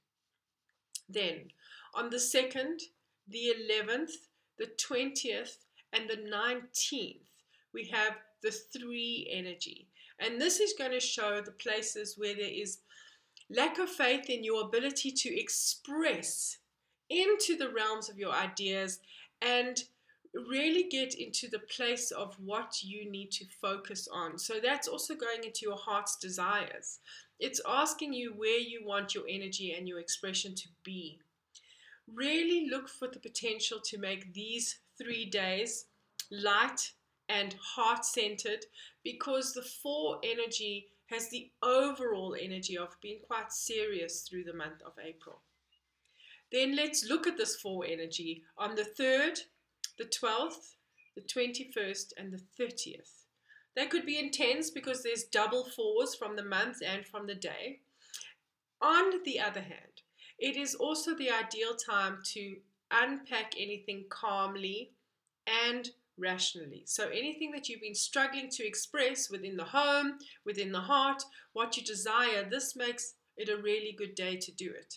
Then, 1.08 1.48
on 1.94 2.10
the 2.10 2.16
2nd, 2.16 2.80
the 3.28 3.52
11th, 3.70 4.12
the 4.58 4.68
20th, 4.78 5.56
and 5.92 6.08
the 6.08 6.16
19th, 6.16 7.28
we 7.72 7.86
have 7.92 8.16
the 8.42 8.50
three 8.50 9.28
energy. 9.32 9.88
And 10.18 10.40
this 10.40 10.60
is 10.60 10.74
going 10.76 10.92
to 10.92 11.00
show 11.00 11.40
the 11.40 11.52
places 11.52 12.14
where 12.16 12.34
there 12.34 12.44
is 12.44 12.78
lack 13.50 13.78
of 13.78 13.88
faith 13.88 14.28
in 14.28 14.44
your 14.44 14.62
ability 14.62 15.10
to 15.10 15.40
express 15.40 16.58
into 17.10 17.56
the 17.56 17.70
realms 17.70 18.08
of 18.08 18.18
your 18.18 18.32
ideas 18.32 19.00
and 19.40 19.84
really 20.34 20.84
get 20.90 21.14
into 21.14 21.48
the 21.48 21.58
place 21.58 22.10
of 22.10 22.36
what 22.44 22.82
you 22.82 23.10
need 23.10 23.30
to 23.32 23.46
focus 23.60 24.08
on. 24.12 24.38
So 24.38 24.54
that's 24.62 24.88
also 24.88 25.14
going 25.14 25.44
into 25.44 25.60
your 25.62 25.76
heart's 25.76 26.16
desires. 26.16 26.98
It's 27.40 27.60
asking 27.66 28.12
you 28.12 28.34
where 28.36 28.58
you 28.58 28.84
want 28.84 29.14
your 29.14 29.24
energy 29.28 29.72
and 29.72 29.88
your 29.88 30.00
expression 30.00 30.54
to 30.56 30.68
be. 30.82 31.18
Really 32.12 32.68
look 32.70 32.88
for 32.88 33.08
the 33.08 33.20
potential 33.20 33.78
to 33.84 33.98
make 33.98 34.32
these 34.34 34.80
three 34.98 35.24
days 35.24 35.86
light 36.30 36.92
and 37.28 37.54
heart 37.60 38.04
centered 38.04 38.64
because 39.04 39.52
the 39.52 39.62
four 39.62 40.18
energy 40.22 40.88
has 41.10 41.28
the 41.28 41.50
overall 41.62 42.36
energy 42.40 42.76
of 42.76 43.00
being 43.00 43.20
quite 43.26 43.52
serious 43.52 44.22
through 44.22 44.44
the 44.44 44.52
month 44.52 44.82
of 44.84 44.92
April. 45.02 45.40
Then 46.52 46.76
let's 46.76 47.04
look 47.04 47.26
at 47.26 47.36
this 47.36 47.56
four 47.56 47.84
energy 47.86 48.44
on 48.56 48.74
the 48.74 48.86
3rd, 48.98 49.40
the 49.98 50.04
12th, 50.04 50.74
the 51.14 51.22
21st, 51.22 52.12
and 52.16 52.32
the 52.32 52.42
30th. 52.62 53.24
They 53.74 53.86
could 53.86 54.06
be 54.06 54.18
intense 54.18 54.70
because 54.70 55.02
there's 55.02 55.24
double 55.24 55.64
fours 55.64 56.14
from 56.14 56.36
the 56.36 56.44
month 56.44 56.78
and 56.84 57.06
from 57.06 57.26
the 57.26 57.34
day. 57.34 57.80
On 58.80 59.22
the 59.24 59.40
other 59.40 59.60
hand, 59.60 60.02
it 60.38 60.56
is 60.56 60.74
also 60.74 61.14
the 61.14 61.30
ideal 61.30 61.74
time 61.74 62.18
to 62.32 62.56
unpack 62.90 63.54
anything 63.58 64.04
calmly 64.08 64.92
and 65.46 65.90
rationally. 66.18 66.82
So, 66.86 67.08
anything 67.08 67.50
that 67.52 67.68
you've 67.68 67.80
been 67.80 67.94
struggling 67.94 68.48
to 68.50 68.66
express 68.66 69.30
within 69.30 69.56
the 69.56 69.64
home, 69.64 70.18
within 70.44 70.72
the 70.72 70.80
heart, 70.80 71.22
what 71.52 71.76
you 71.76 71.84
desire, 71.84 72.48
this 72.48 72.76
makes 72.76 73.14
it 73.36 73.48
a 73.48 73.62
really 73.62 73.94
good 73.96 74.14
day 74.14 74.36
to 74.36 74.52
do 74.52 74.70
it. 74.70 74.94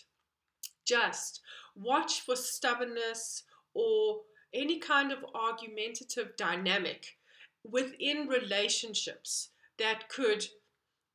Just 0.84 1.40
watch 1.76 2.20
for 2.20 2.36
stubbornness 2.36 3.44
or 3.74 4.20
any 4.52 4.78
kind 4.78 5.12
of 5.12 5.24
argumentative 5.34 6.36
dynamic 6.36 7.16
within 7.64 8.26
relationships 8.26 9.50
that 9.78 10.08
could 10.08 10.44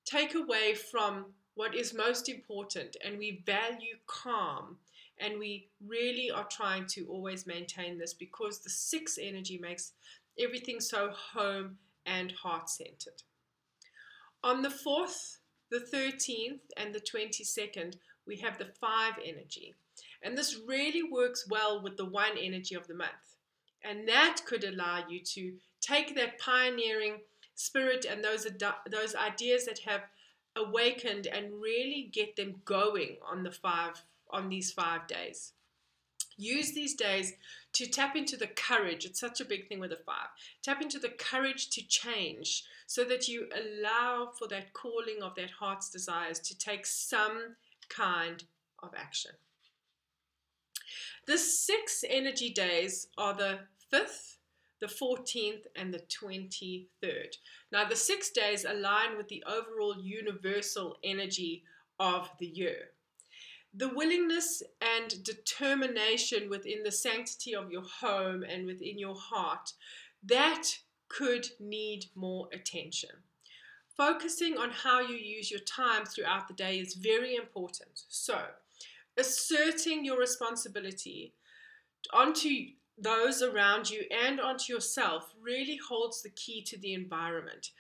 take 0.06 0.34
away 0.34 0.74
from 0.74 1.26
what 1.56 1.76
is 1.76 1.94
most 1.94 2.30
important 2.30 2.96
and 3.04 3.18
we 3.18 3.44
value 3.46 3.96
calm 4.08 4.78
and 5.20 5.40
we 5.40 5.70
really 5.86 6.30
are 6.32 6.48
trying 6.50 6.86
to 6.88 7.06
always 7.08 7.48
maintain 7.48 7.98
this 7.98 8.14
because 8.14 8.60
the 8.60 8.70
six 8.70 9.18
energy 9.22 9.58
makes 9.58 9.94
everything 10.40 10.80
so 10.80 11.12
home 11.34 11.78
and 12.06 12.32
heart 12.32 12.70
centered. 12.70 13.24
On 14.44 14.62
the 14.62 14.70
4th, 14.70 15.38
the 15.72 15.80
13th, 15.80 16.62
and 16.78 16.94
the 16.94 17.02
22nd, 17.02 17.96
we 18.26 18.38
have 18.38 18.58
the 18.58 18.70
five 18.80 19.14
energy. 19.24 19.76
And 20.24 20.38
this 20.38 20.60
really 20.68 21.04
works 21.04 21.48
well 21.50 21.82
with 21.82 21.98
the 21.98 22.06
one 22.06 22.38
energy 22.40 22.76
of 22.76 22.88
the 22.88 22.94
month. 22.94 23.36
And 23.84 24.08
that 24.08 24.42
could 24.46 24.64
allow 24.64 25.04
you 25.08 25.22
to 25.34 25.54
take 25.82 26.16
that 26.16 26.40
pioneering 26.40 27.20
spirit 27.56 28.06
and 28.10 28.24
those, 28.24 28.48
those 28.90 29.16
ideas 29.16 29.66
that 29.66 29.80
have 29.80 30.02
awakened 30.56 31.28
and 31.28 31.62
really 31.62 32.10
get 32.12 32.36
them 32.36 32.62
going 32.66 33.18
on 33.30 33.44
the 33.44 33.52
five 33.52 34.04
on 34.32 34.50
these 34.50 34.72
five 34.72 35.08
days. 35.08 35.54
Use 36.38 36.74
these 36.74 36.94
days 36.94 37.34
to 37.74 37.88
tap 37.88 38.16
into 38.16 38.38
the 38.38 38.48
courage. 38.48 39.06
It's 39.06 39.20
such 39.20 39.42
a 39.42 39.46
big 39.46 39.68
thing 39.68 39.80
with 39.80 39.92
a 39.92 39.98
five. 39.98 40.28
Tap 40.62 40.82
into 40.82 41.00
the 41.00 41.10
courage 41.10 41.70
to 41.72 41.88
change 41.88 42.64
so 42.86 43.04
that 43.04 43.28
you 43.28 43.48
allow 43.56 44.32
for 44.38 44.48
that 44.48 44.74
calling 44.74 45.24
of 45.24 45.36
that 45.36 45.52
heart's 45.52 45.90
desires 45.90 46.40
to 46.40 46.58
take 46.58 46.86
some 46.86 47.56
kind 47.90 48.44
of 48.84 48.92
action. 48.96 49.32
The 51.26 51.38
six 51.38 52.06
energy 52.08 52.52
days 52.52 53.08
are 53.18 53.34
the 53.34 53.60
5th, 53.92 54.38
the 54.80 54.88
14th, 54.88 55.66
and 55.76 55.94
the 55.94 56.00
23rd. 56.00 57.36
Now, 57.72 57.90
the 57.90 57.96
six 57.96 58.30
days 58.30 58.64
align 58.64 59.18
with 59.18 59.28
the 59.28 59.44
overall 59.46 59.96
universal 60.00 60.98
energy 61.04 61.64
of 62.00 62.30
the 62.40 62.46
year. 62.46 62.92
The 63.74 63.90
willingness 63.90 64.64
and 64.82 65.24
determination 65.24 66.50
within 66.50 66.84
the 66.84 66.92
sanctity 66.92 67.54
of 67.54 67.72
your 67.72 67.84
home 67.84 68.44
and 68.44 68.66
within 68.66 68.98
your 68.98 69.16
heart, 69.16 69.74
that 70.24 70.80
could 71.10 71.48
need 71.60 72.06
more 72.16 72.50
attention. 72.52 73.12
Focusing 73.96 74.58
on 74.58 74.72
how 74.72 75.00
you 75.00 75.16
use 75.16 75.50
your 75.50 75.60
time 75.62 76.06
throughout 76.06 76.48
the 76.48 76.54
day 76.54 76.80
is 76.80 76.94
very 76.94 77.36
important. 77.36 78.04
So, 78.08 78.40
asserting 79.18 80.06
your 80.06 80.20
responsibility 80.20 81.34
onto 82.14 82.50
those 82.98 83.42
around 83.42 83.90
you 83.90 84.04
and 84.12 84.40
onto 84.40 84.74
yourself 84.74 85.34
really 85.42 85.80
holds 85.88 86.22
the 86.22 86.30
key 86.30 86.62
to 86.64 86.78
the 86.78 86.94
environment. 86.94 87.72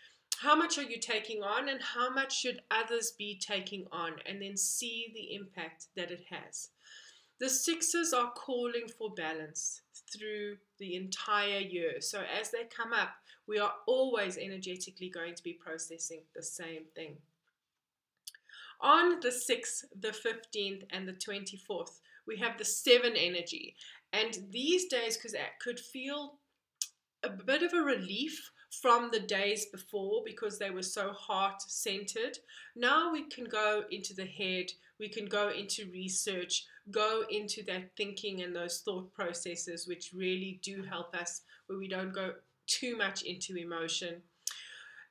How 0.42 0.56
much 0.56 0.78
are 0.78 0.84
you 0.84 1.00
taking 1.00 1.42
on, 1.42 1.68
and 1.68 1.82
how 1.82 2.12
much 2.12 2.40
should 2.40 2.62
others 2.70 3.14
be 3.18 3.40
taking 3.40 3.88
on, 3.92 4.14
and 4.26 4.42
then 4.42 4.56
see 4.56 5.12
the 5.14 5.34
impact 5.34 5.88
that 5.96 6.12
it 6.12 6.26
has. 6.30 6.70
The 7.40 7.50
sixes 7.50 8.14
are 8.14 8.32
calling 8.32 8.88
for 8.98 9.14
balance 9.14 9.82
through 10.16 10.58
the 10.80 10.96
entire 10.96 11.60
year. 11.60 12.02
So, 12.02 12.24
as 12.40 12.52
they 12.52 12.66
come 12.66 12.94
up, 12.94 13.10
we 13.48 13.60
are 13.60 13.74
always 13.88 14.38
energetically 14.38 15.10
going 15.10 15.36
to 15.36 15.44
be 15.44 15.54
processing 15.54 16.22
the 16.36 16.44
same 16.44 16.84
thing. 16.96 17.18
On 18.82 19.20
the 19.22 19.30
6th, 19.30 19.86
the 20.00 20.10
15th, 20.10 20.84
and 20.92 21.08
the 21.08 21.14
24th, 21.14 22.00
we 22.28 22.38
have 22.38 22.58
the 22.58 22.66
7 22.66 23.16
energy. 23.16 23.76
And 24.14 24.38
these 24.52 24.86
days 24.86 25.18
because 25.18 25.36
could 25.60 25.80
feel 25.80 26.36
a 27.24 27.30
bit 27.30 27.64
of 27.64 27.74
a 27.74 27.82
relief 27.82 28.52
from 28.82 29.10
the 29.12 29.20
days 29.20 29.66
before 29.66 30.22
because 30.26 30.60
they 30.60 30.70
were 30.70 30.84
so 30.84 31.12
heart 31.12 31.62
centered. 31.62 32.38
Now 32.76 33.12
we 33.12 33.24
can 33.24 33.46
go 33.46 33.84
into 33.92 34.14
the 34.14 34.26
head, 34.26 34.68
we 35.00 35.10
can 35.10 35.26
go 35.26 35.50
into 35.50 35.90
research, 35.92 36.66
go 36.92 37.24
into 37.30 37.64
that 37.64 37.96
thinking 37.96 38.42
and 38.44 38.56
those 38.56 38.82
thought 38.82 39.14
processes, 39.14 39.88
which 39.88 40.12
really 40.14 40.60
do 40.62 40.84
help 40.84 41.16
us 41.16 41.42
where 41.68 41.80
we 41.80 41.88
don't 41.88 42.14
go 42.14 42.34
too 42.68 42.98
much 42.98 43.24
into 43.24 43.56
emotion. 43.56 44.22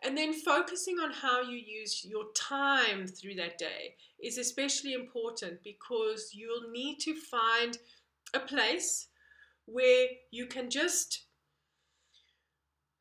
And 0.03 0.17
then 0.17 0.35
focusing 0.35 0.99
on 1.01 1.11
how 1.11 1.41
you 1.41 1.57
use 1.57 2.05
your 2.05 2.27
time 2.35 3.07
through 3.07 3.35
that 3.37 3.59
day 3.59 3.95
is 4.23 4.39
especially 4.39 4.93
important 4.93 5.63
because 5.65 6.31
you'll 6.35 6.71
need 6.71 6.99
to 7.01 7.15
find 7.15 7.79
a 8.35 8.41
place 8.41 9.09
where 9.65 10.07
you 10.31 10.47
can 10.47 10.71
just 10.71 11.26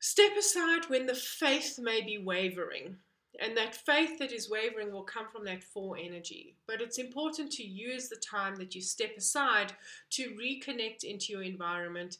step 0.06 0.36
aside 0.38 0.88
when 0.88 1.04
the 1.04 1.14
faith 1.14 1.80
may 1.80 2.00
be 2.00 2.16
wavering. 2.16 2.94
And 3.40 3.56
that 3.56 3.74
faith 3.74 4.20
that 4.20 4.30
is 4.30 4.48
wavering 4.48 4.92
will 4.92 5.02
come 5.02 5.26
from 5.32 5.44
that 5.46 5.64
four 5.64 5.96
energy. 5.98 6.54
But 6.68 6.80
it's 6.80 6.98
important 6.98 7.50
to 7.52 7.64
use 7.64 8.08
the 8.08 8.16
time 8.16 8.54
that 8.56 8.74
you 8.76 8.80
step 8.80 9.16
aside 9.18 9.72
to 10.10 10.30
reconnect 10.40 11.02
into 11.02 11.32
your 11.32 11.42
environment, 11.42 12.18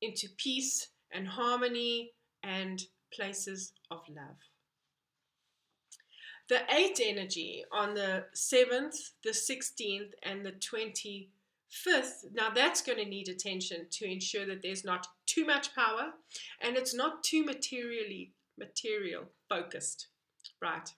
into 0.00 0.28
peace 0.38 0.88
and 1.12 1.28
harmony 1.28 2.12
and 2.42 2.82
places 3.12 3.72
of 3.90 4.00
love. 4.08 4.38
The 6.48 6.60
eight 6.74 6.98
energy 7.04 7.62
on 7.70 7.92
the 7.92 8.24
7th, 8.34 9.10
the 9.22 9.30
16th, 9.30 10.12
and 10.22 10.46
the 10.46 10.52
25th, 11.70 12.32
now 12.34 12.50
that's 12.50 12.82
going 12.82 12.98
to 12.98 13.04
need 13.04 13.28
attention 13.28 13.86
to 13.90 14.10
ensure 14.10 14.46
that 14.46 14.62
there's 14.62 14.84
not 14.84 15.06
too 15.26 15.44
much 15.44 15.74
power 15.74 16.12
and 16.60 16.76
it's 16.76 16.94
not 16.94 17.22
too 17.22 17.44
materially 17.44 18.32
material 18.58 19.24
focused, 19.48 20.08
right? 20.60 20.92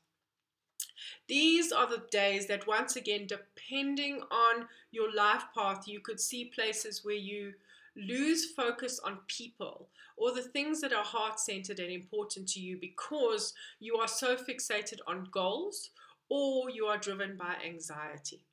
These 1.29 1.73
are 1.73 1.89
the 1.89 2.05
days 2.11 2.47
that, 2.47 2.67
once 2.67 2.97
again, 2.97 3.27
depending 3.27 4.23
on 4.31 4.67
your 4.91 5.15
life 5.15 5.45
path, 5.57 5.87
you 5.87 6.01
could 6.01 6.21
see 6.21 6.47
places 6.55 7.05
where 7.05 7.15
you 7.15 7.53
lose 7.97 8.53
focus 8.53 9.01
on 9.05 9.19
people 9.27 9.89
or 10.17 10.33
the 10.33 10.43
things 10.43 10.81
that 10.81 10.93
are 10.93 11.05
heart 11.05 11.41
centered 11.41 11.81
and 11.81 11.91
important 11.91 12.49
to 12.49 12.61
you 12.61 12.79
because 12.81 13.55
you 13.79 13.97
are 13.97 14.09
so 14.09 14.37
fixated 14.37 14.99
on 15.07 15.29
goals 15.31 15.91
or 16.29 16.71
you 16.71 16.87
are 16.87 16.99
driven 16.99 17.37
by 17.37 17.55
anxiety. 17.67 18.45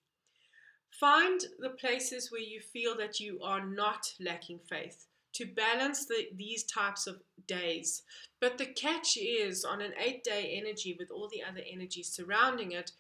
Find 1.00 1.40
the 1.60 1.70
places 1.70 2.32
where 2.32 2.42
you 2.42 2.60
feel 2.60 2.98
that 2.98 3.20
you 3.20 3.40
are 3.44 3.64
not 3.64 4.14
lacking 4.20 4.60
faith 4.68 5.06
to 5.34 5.46
balance 5.46 6.06
the, 6.06 6.30
these 6.36 6.64
types 6.64 7.06
of 7.06 7.22
days. 7.46 8.02
But 8.40 8.58
the 8.58 8.66
catch 8.66 9.16
is 9.16 9.64
on 9.64 9.82
an 9.82 9.94
eight 10.04 10.24
day 10.24 10.60
energy 10.60 10.96
with 10.98 11.12
all 11.12 11.30
the 11.30 11.44
other 11.44 11.62
energies 11.72 12.10
surrounding 12.10 12.72
it, 12.72 12.94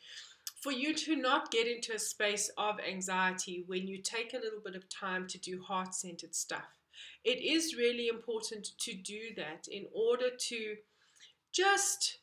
for 0.61 0.71
you 0.71 0.93
to 0.93 1.15
not 1.15 1.49
get 1.49 1.67
into 1.67 1.93
a 1.95 1.99
space 1.99 2.51
of 2.57 2.79
anxiety 2.79 3.63
when 3.65 3.87
you 3.87 3.99
take 4.01 4.33
a 4.33 4.39
little 4.39 4.61
bit 4.63 4.75
of 4.75 4.87
time 4.89 5.27
to 5.27 5.39
do 5.39 5.61
heart 5.61 5.95
centered 5.95 6.35
stuff. 6.35 6.77
It 7.23 7.41
is 7.41 7.75
really 7.75 8.07
important 8.07 8.69
to 8.79 8.93
do 8.93 9.33
that 9.37 9.67
in 9.71 9.85
order 9.91 10.29
to 10.29 10.75
just 11.51 12.19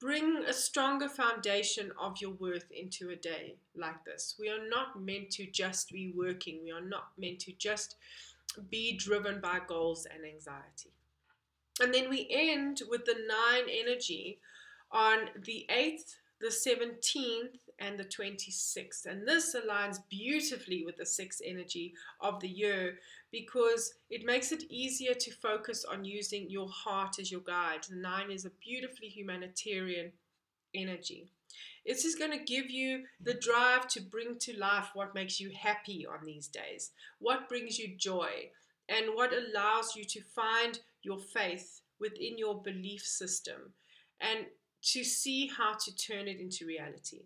bring 0.00 0.44
a 0.46 0.52
stronger 0.52 1.08
foundation 1.08 1.90
of 2.00 2.20
your 2.20 2.32
worth 2.32 2.70
into 2.70 3.10
a 3.10 3.16
day 3.16 3.56
like 3.74 4.04
this. 4.04 4.36
We 4.38 4.48
are 4.48 4.68
not 4.68 5.00
meant 5.00 5.30
to 5.32 5.46
just 5.46 5.90
be 5.90 6.12
working, 6.14 6.60
we 6.62 6.70
are 6.70 6.86
not 6.86 7.08
meant 7.18 7.40
to 7.40 7.52
just 7.52 7.96
be 8.70 8.96
driven 8.96 9.40
by 9.40 9.60
goals 9.66 10.06
and 10.06 10.24
anxiety. 10.24 10.92
And 11.80 11.92
then 11.92 12.08
we 12.08 12.26
end 12.30 12.82
with 12.88 13.04
the 13.04 13.16
nine 13.26 13.68
energy 13.70 14.38
on 14.90 15.28
the 15.44 15.66
8th, 15.70 16.14
the 16.40 16.48
17th, 16.48 17.58
and 17.78 17.98
the 17.98 18.04
26th. 18.04 19.06
And 19.06 19.26
this 19.26 19.54
aligns 19.54 19.98
beautifully 20.08 20.84
with 20.84 20.96
the 20.96 21.06
sixth 21.06 21.40
energy 21.44 21.94
of 22.20 22.40
the 22.40 22.48
year 22.48 22.98
because 23.30 23.94
it 24.10 24.24
makes 24.24 24.52
it 24.52 24.64
easier 24.70 25.14
to 25.14 25.30
focus 25.30 25.84
on 25.84 26.04
using 26.04 26.48
your 26.48 26.68
heart 26.68 27.18
as 27.18 27.30
your 27.30 27.42
guide. 27.42 27.84
The 27.88 27.96
nine 27.96 28.30
is 28.30 28.44
a 28.44 28.50
beautifully 28.64 29.08
humanitarian 29.08 30.12
energy. 30.74 31.30
This 31.86 32.04
is 32.04 32.16
going 32.16 32.32
to 32.32 32.44
give 32.44 32.70
you 32.70 33.04
the 33.22 33.34
drive 33.34 33.86
to 33.88 34.00
bring 34.00 34.38
to 34.40 34.58
life 34.58 34.88
what 34.94 35.14
makes 35.14 35.38
you 35.38 35.52
happy 35.56 36.06
on 36.06 36.24
these 36.24 36.48
days, 36.48 36.90
what 37.20 37.48
brings 37.48 37.78
you 37.78 37.96
joy, 37.96 38.50
and 38.88 39.14
what 39.14 39.32
allows 39.32 39.94
you 39.94 40.04
to 40.04 40.20
find 40.34 40.80
your 41.02 41.18
faith 41.18 41.80
within 42.00 42.38
your 42.38 42.60
belief 42.60 43.02
system 43.02 43.72
and 44.20 44.46
to 44.82 45.04
see 45.04 45.48
how 45.48 45.74
to 45.74 45.96
turn 45.96 46.28
it 46.28 46.40
into 46.40 46.66
reality. 46.66 47.22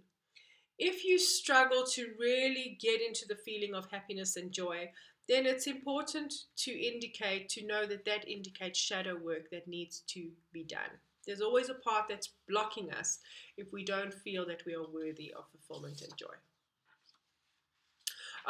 If 0.83 1.05
you 1.05 1.19
struggle 1.19 1.85
to 1.93 2.15
really 2.19 2.79
get 2.81 3.03
into 3.03 3.27
the 3.29 3.37
feeling 3.37 3.75
of 3.75 3.91
happiness 3.91 4.37
and 4.37 4.51
joy, 4.51 4.91
then 5.29 5.45
it's 5.45 5.67
important 5.67 6.33
to 6.57 6.71
indicate, 6.71 7.51
to 7.51 7.67
know 7.67 7.85
that 7.85 8.07
that 8.07 8.27
indicates 8.27 8.79
shadow 8.79 9.15
work 9.15 9.51
that 9.51 9.69
needs 9.69 10.01
to 10.09 10.31
be 10.55 10.65
done. 10.65 10.91
There's 11.27 11.43
always 11.43 11.69
a 11.69 11.75
part 11.75 12.07
that's 12.09 12.31
blocking 12.49 12.91
us 12.93 13.19
if 13.59 13.75
we 13.75 13.85
don't 13.85 14.15
feel 14.15 14.47
that 14.47 14.65
we 14.65 14.75
are 14.75 14.91
worthy 14.91 15.35
of 15.37 15.45
fulfillment 15.51 16.01
and 16.01 16.17
joy. 16.17 16.35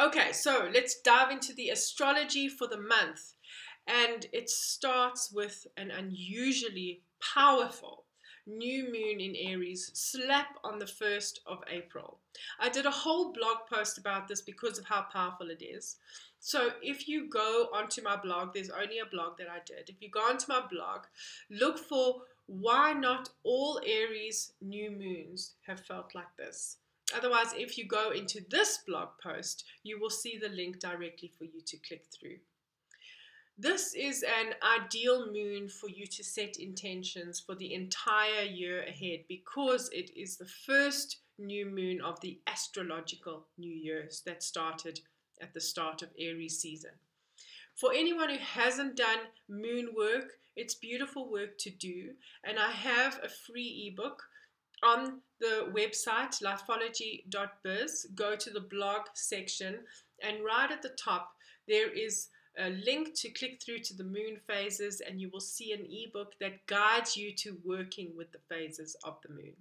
Okay, 0.01 0.31
so 0.31 0.71
let's 0.73 1.01
dive 1.01 1.33
into 1.33 1.53
the 1.53 1.71
astrology 1.71 2.49
for 2.49 2.69
the 2.69 2.81
month. 2.81 3.35
And 3.89 4.27
it 4.33 4.49
starts 4.49 5.33
with 5.33 5.67
an 5.77 5.91
unusually 5.91 7.03
powerful 7.35 8.05
new 8.47 8.85
moon 8.85 9.21
in 9.21 9.37
Aries 9.37 9.91
slap 9.95 10.59
on 10.65 10.79
the 10.79 10.85
1st 10.85 11.41
of 11.47 11.59
April. 11.71 12.19
I 12.59 12.69
did 12.69 12.87
a 12.87 12.91
whole 12.91 13.33
blog 13.33 13.59
post 13.73 13.99
about 13.99 14.29
this 14.29 14.41
because 14.41 14.79
of 14.79 14.87
how 14.87 15.07
powerful 15.13 15.51
it 15.51 15.63
is. 15.63 15.97
So 16.41 16.71
if 16.83 17.07
you 17.07 17.29
go 17.29 17.69
onto 17.73 18.03
my 18.03 18.17
blog, 18.17 18.55
there's 18.55 18.71
only 18.71 18.99
a 18.99 19.07
blog 19.07 19.37
that 19.39 19.49
I 19.49 19.59
did. 19.67 19.91
If 19.91 19.97
you 20.01 20.09
go 20.11 20.21
onto 20.21 20.47
my 20.49 20.63
blog, 20.71 21.03
look 21.51 21.79
for 21.79 22.23
why 22.47 22.93
not 22.93 23.29
all 23.45 23.81
Aries 23.87 24.53
new 24.61 24.91
moons 24.91 25.53
have 25.67 25.81
felt 25.81 26.15
like 26.15 26.35
this. 26.37 26.79
Otherwise, 27.15 27.53
if 27.57 27.77
you 27.77 27.87
go 27.87 28.11
into 28.11 28.41
this 28.49 28.79
blog 28.87 29.09
post, 29.23 29.65
you 29.83 30.01
will 30.01 30.11
see 30.11 30.39
the 30.39 30.49
link 30.49 30.79
directly 30.79 31.31
for 31.37 31.45
you 31.45 31.61
to 31.67 31.77
click 31.79 32.05
through. 32.11 32.39
This 33.63 33.93
is 33.93 34.23
an 34.23 34.55
ideal 34.63 35.31
moon 35.31 35.69
for 35.69 35.91
you 35.91 36.07
to 36.07 36.25
set 36.25 36.57
intentions 36.59 37.41
for 37.41 37.55
the 37.55 37.75
entire 37.75 38.45
year 38.45 38.85
ahead 38.85 39.25
because 39.29 39.91
it 39.93 40.11
is 40.17 40.39
the 40.39 40.49
first 40.65 41.19
new 41.39 41.67
moon 41.67 42.01
of 42.01 42.19
the 42.23 42.41
astrological 42.47 43.45
new 43.59 43.71
years 43.71 44.23
that 44.25 44.43
started 44.43 45.01
at 45.43 45.53
the 45.53 45.61
start 45.61 46.01
of 46.01 46.09
Aries 46.19 46.59
season. 46.59 46.93
For 47.75 47.93
anyone 47.93 48.31
who 48.31 48.39
hasn't 48.39 48.97
done 48.97 49.19
moon 49.47 49.91
work, 49.95 50.39
it's 50.57 50.77
beautiful 50.77 51.31
work 51.31 51.59
to 51.59 51.71
do, 51.71 52.13
and 52.45 52.59
I 52.59 52.71
have 52.71 53.21
a 53.23 53.29
free 53.29 53.93
ebook 53.93 54.23
on 54.83 55.21
the 55.39 55.71
website 55.71 56.43
lifeology.biz. 56.43 58.07
Go 58.15 58.37
to 58.37 58.51
the 58.51 58.61
blog 58.61 59.03
section, 59.13 59.81
and 60.23 60.43
right 60.43 60.71
at 60.71 60.81
the 60.81 60.97
top, 60.99 61.35
there 61.69 61.91
is 61.91 62.29
a 62.59 62.71
link 62.71 63.15
to 63.15 63.31
click 63.31 63.61
through 63.63 63.81
to 63.81 63.97
the 63.97 64.05
moon 64.05 64.39
phases, 64.47 65.01
and 65.01 65.21
you 65.21 65.31
will 65.31 65.41
see 65.41 65.73
an 65.73 65.87
ebook 65.91 66.35
that 66.41 66.67
guides 66.67 67.17
you 67.17 67.33
to 67.37 67.59
working 67.65 68.13
with 68.17 68.33
the 68.33 68.41
phases 68.49 68.97
of 69.05 69.19
the 69.23 69.33
moon. 69.33 69.55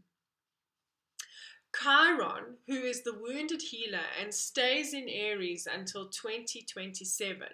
Chiron, 1.75 2.57
who 2.67 2.81
is 2.81 3.03
the 3.03 3.13
wounded 3.13 3.61
healer 3.61 4.01
and 4.19 4.33
stays 4.33 4.93
in 4.93 5.07
Aries 5.07 5.67
until 5.71 6.07
2027, 6.07 7.47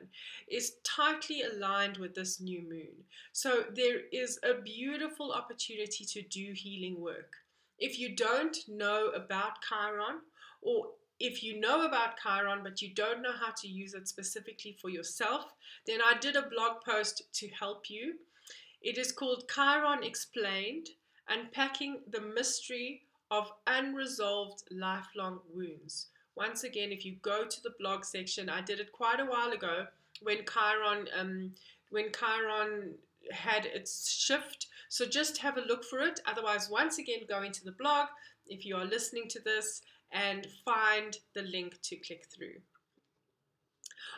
is 0.48 0.78
tightly 0.84 1.41
aligned 1.41 1.98
with 1.98 2.15
this 2.15 2.39
new 2.39 2.62
moon. 2.62 3.04
So 3.34 3.65
there 3.76 4.00
is 4.13 4.39
a 4.43 4.62
beautiful 4.62 5.34
opportunity 5.34 6.06
to 6.06 6.21
do 6.21 6.54
healing 6.54 7.02
work. 7.02 7.34
If 7.78 8.00
you 8.00 8.15
don't 8.15 8.58
know 8.69 9.10
about 9.10 9.62
Chiron, 9.67 10.21
or 10.62 10.88
if 11.19 11.43
you 11.43 11.60
know 11.60 11.86
about 11.86 12.19
Chiron 12.21 12.62
but 12.63 12.82
you 12.82 12.93
don't 12.93 13.21
know 13.21 13.32
how 13.32 13.51
to 13.62 13.67
use 13.67 13.93
it 13.93 14.08
specifically 14.08 14.78
for 14.82 14.89
yourself, 14.89 15.54
then 15.88 15.99
I 16.01 16.17
did 16.17 16.36
a 16.36 16.49
blog 16.49 16.82
post 16.86 17.23
to 17.34 17.47
help 17.49 17.89
you. 17.89 18.15
It 18.82 18.97
is 18.97 19.12
called 19.12 19.49
Chiron 19.54 20.04
Explained 20.04 20.89
Unpacking 21.28 22.01
the 22.12 22.21
Mystery 22.21 23.01
of 23.32 23.51
unresolved 23.65 24.63
lifelong 24.71 25.39
wounds. 25.54 26.08
Once 26.36 26.63
again, 26.63 26.91
if 26.91 27.06
you 27.06 27.15
go 27.21 27.45
to 27.45 27.63
the 27.63 27.73
blog 27.80 28.04
section, 28.04 28.49
I 28.49 28.62
did 28.62 28.80
it 28.80 28.91
quite 28.91 29.19
a 29.19 29.25
while 29.25 29.51
ago 29.51 29.88
when 30.21 30.45
Chiron, 30.45 31.08
um, 31.17 31.51
when 31.89 32.12
Chiron 32.12 32.95
had 33.32 33.65
its 33.65 34.12
shift. 34.12 34.67
So 34.89 35.06
just 35.06 35.38
have 35.39 35.58
a 35.58 35.62
look 35.62 35.84
for 35.84 35.99
it. 35.99 36.19
Otherwise, 36.25 36.69
once 36.69 36.99
again, 36.99 37.21
go 37.28 37.41
into 37.41 37.63
the 37.63 37.71
blog 37.71 38.08
if 38.47 38.65
you 38.65 38.75
are 38.75 38.86
listening 38.86 39.28
to 39.30 39.39
this 39.39 39.82
and 40.12 40.48
find 40.63 41.18
the 41.34 41.41
link 41.41 41.82
to 41.84 41.96
click 41.96 42.26
through. 42.26 42.62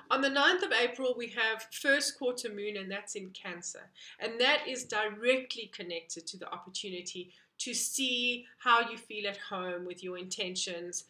On 0.10 0.21
the 0.21 0.30
9th 0.30 0.63
of 0.63 0.71
April, 0.71 1.15
we 1.17 1.28
have 1.30 1.67
first 1.71 2.17
quarter 2.17 2.50
moon, 2.50 2.78
and 2.78 2.89
that's 2.89 3.15
in 3.15 3.32
Cancer. 3.32 3.89
And 4.19 4.39
that 4.39 4.67
is 4.67 4.86
directly 4.86 5.69
connected 5.73 6.26
to 6.28 6.38
the 6.38 6.52
opportunity 6.52 7.34
to 7.60 7.73
see 7.73 8.45
how 8.60 8.89
you 8.89 8.97
feel 8.97 9.28
at 9.28 9.38
home 9.38 9.86
with 9.86 10.04
your 10.04 10.17
intentions. 10.17 11.06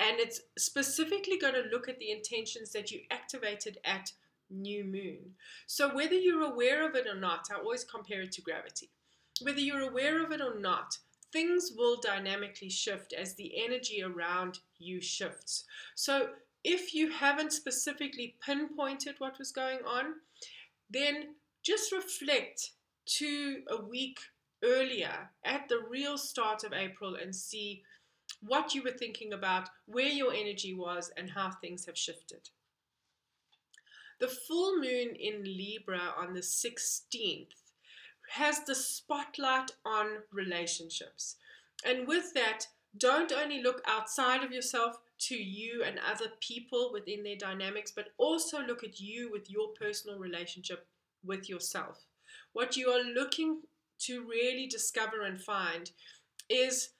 And 0.00 0.18
it's 0.18 0.40
specifically 0.56 1.38
going 1.38 1.54
to 1.54 1.68
look 1.70 1.88
at 1.88 1.98
the 1.98 2.10
intentions 2.10 2.72
that 2.72 2.90
you 2.90 3.00
activated 3.10 3.78
at 3.84 4.12
new 4.50 4.84
moon. 4.84 5.34
So, 5.66 5.94
whether 5.94 6.14
you're 6.14 6.44
aware 6.44 6.86
of 6.88 6.94
it 6.94 7.06
or 7.06 7.18
not, 7.18 7.48
I 7.52 7.58
always 7.58 7.84
compare 7.84 8.22
it 8.22 8.32
to 8.32 8.42
gravity. 8.42 8.90
Whether 9.42 9.60
you're 9.60 9.88
aware 9.88 10.22
of 10.24 10.32
it 10.32 10.40
or 10.40 10.58
not, 10.58 10.98
things 11.32 11.72
will 11.76 11.98
dynamically 12.00 12.70
shift 12.70 13.12
as 13.12 13.34
the 13.34 13.52
energy 13.64 14.02
around 14.02 14.60
you 14.78 15.00
shifts. 15.00 15.64
So, 15.94 16.30
if 16.64 16.94
you 16.94 17.10
haven't 17.10 17.52
specifically 17.52 18.36
pinpointed 18.44 19.16
what 19.18 19.38
was 19.38 19.50
going 19.50 19.80
on, 19.84 20.14
then 20.88 21.34
just 21.64 21.90
reflect 21.90 22.70
to 23.04 23.62
a 23.68 23.82
week 23.82 24.20
earlier 24.62 25.30
at 25.44 25.68
the 25.68 25.80
real 25.88 26.16
start 26.16 26.62
of 26.62 26.72
April 26.72 27.16
and 27.16 27.34
see 27.34 27.82
what 28.40 28.74
you 28.74 28.82
were 28.82 28.92
thinking 28.92 29.32
about, 29.32 29.68
where 29.86 30.08
your 30.08 30.32
energy 30.32 30.74
was, 30.74 31.10
and 31.16 31.30
how 31.30 31.50
things 31.50 31.86
have 31.86 31.98
shifted. 31.98 32.48
The 34.20 34.28
full 34.28 34.76
moon 34.76 35.16
in 35.18 35.42
Libra 35.42 36.14
on 36.16 36.32
the 36.32 36.40
16th 36.40 37.61
has 38.30 38.60
the 38.60 38.74
spotlight 38.74 39.72
on 39.84 40.06
relationships. 40.32 41.36
And 41.84 42.06
with 42.06 42.32
that, 42.34 42.66
don't 42.96 43.32
only 43.32 43.62
look 43.62 43.82
outside 43.86 44.44
of 44.44 44.52
yourself 44.52 44.98
to 45.18 45.36
you 45.36 45.82
and 45.84 45.98
other 45.98 46.32
people 46.40 46.90
within 46.92 47.22
their 47.22 47.36
dynamics, 47.36 47.92
but 47.94 48.08
also 48.18 48.60
look 48.60 48.82
at 48.82 49.00
you 49.00 49.30
with 49.30 49.50
your 49.50 49.68
personal 49.68 50.18
relationship 50.18 50.86
with 51.24 51.48
yourself. 51.48 52.04
What 52.52 52.76
you 52.76 52.90
are 52.90 53.02
looking 53.02 53.60
to 54.00 54.26
really 54.26 54.66
discover 54.66 55.22
and 55.22 55.40
find 55.40 55.90
is 56.48 56.90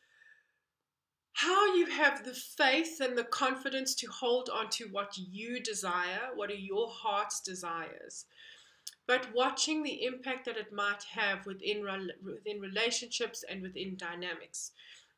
how 1.35 1.75
you 1.75 1.87
have 1.87 2.25
the 2.25 2.35
faith 2.35 3.01
and 3.01 3.17
the 3.17 3.25
confidence 3.25 3.95
to 3.97 4.07
hold 4.07 4.49
on 4.53 4.69
to 4.71 4.85
what 4.85 5.17
you 5.17 5.61
desire, 5.61 6.31
what 6.35 6.51
are 6.51 6.55
your 6.55 6.89
heart's 6.89 7.41
desires, 7.41 8.27
but 9.13 9.29
watching 9.35 9.83
the 9.83 10.07
impact 10.07 10.47
that 10.47 10.57
it 10.57 10.73
might 10.73 11.03
have 11.03 11.45
within, 11.45 11.85
within 12.25 12.63
relationships 12.63 13.45
and 13.47 13.61
within 13.61 13.95
dynamics. 13.95 14.71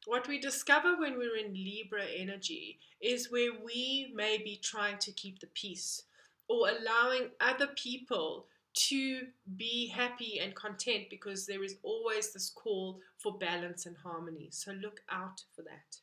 What 0.04 0.26
we 0.26 0.40
discover 0.40 0.96
when 0.96 1.16
we're 1.16 1.36
in 1.36 1.54
Libra 1.54 2.02
energy 2.04 2.80
is 3.00 3.30
where 3.30 3.52
we 3.64 4.10
may 4.12 4.38
be 4.38 4.58
trying 4.60 4.98
to 4.98 5.12
keep 5.12 5.38
the 5.38 5.46
peace 5.46 6.02
or 6.48 6.70
allowing 6.70 7.28
other 7.40 7.68
people 7.76 8.46
to 8.88 9.28
be 9.56 9.86
happy 9.86 10.40
and 10.42 10.56
content 10.56 11.04
because 11.08 11.46
there 11.46 11.62
is 11.62 11.76
always 11.84 12.32
this 12.32 12.50
call 12.50 12.98
for 13.18 13.38
balance 13.38 13.86
and 13.86 13.96
harmony. 14.02 14.48
So 14.50 14.72
look 14.72 15.02
out 15.08 15.44
for 15.54 15.62
that. 15.62 15.98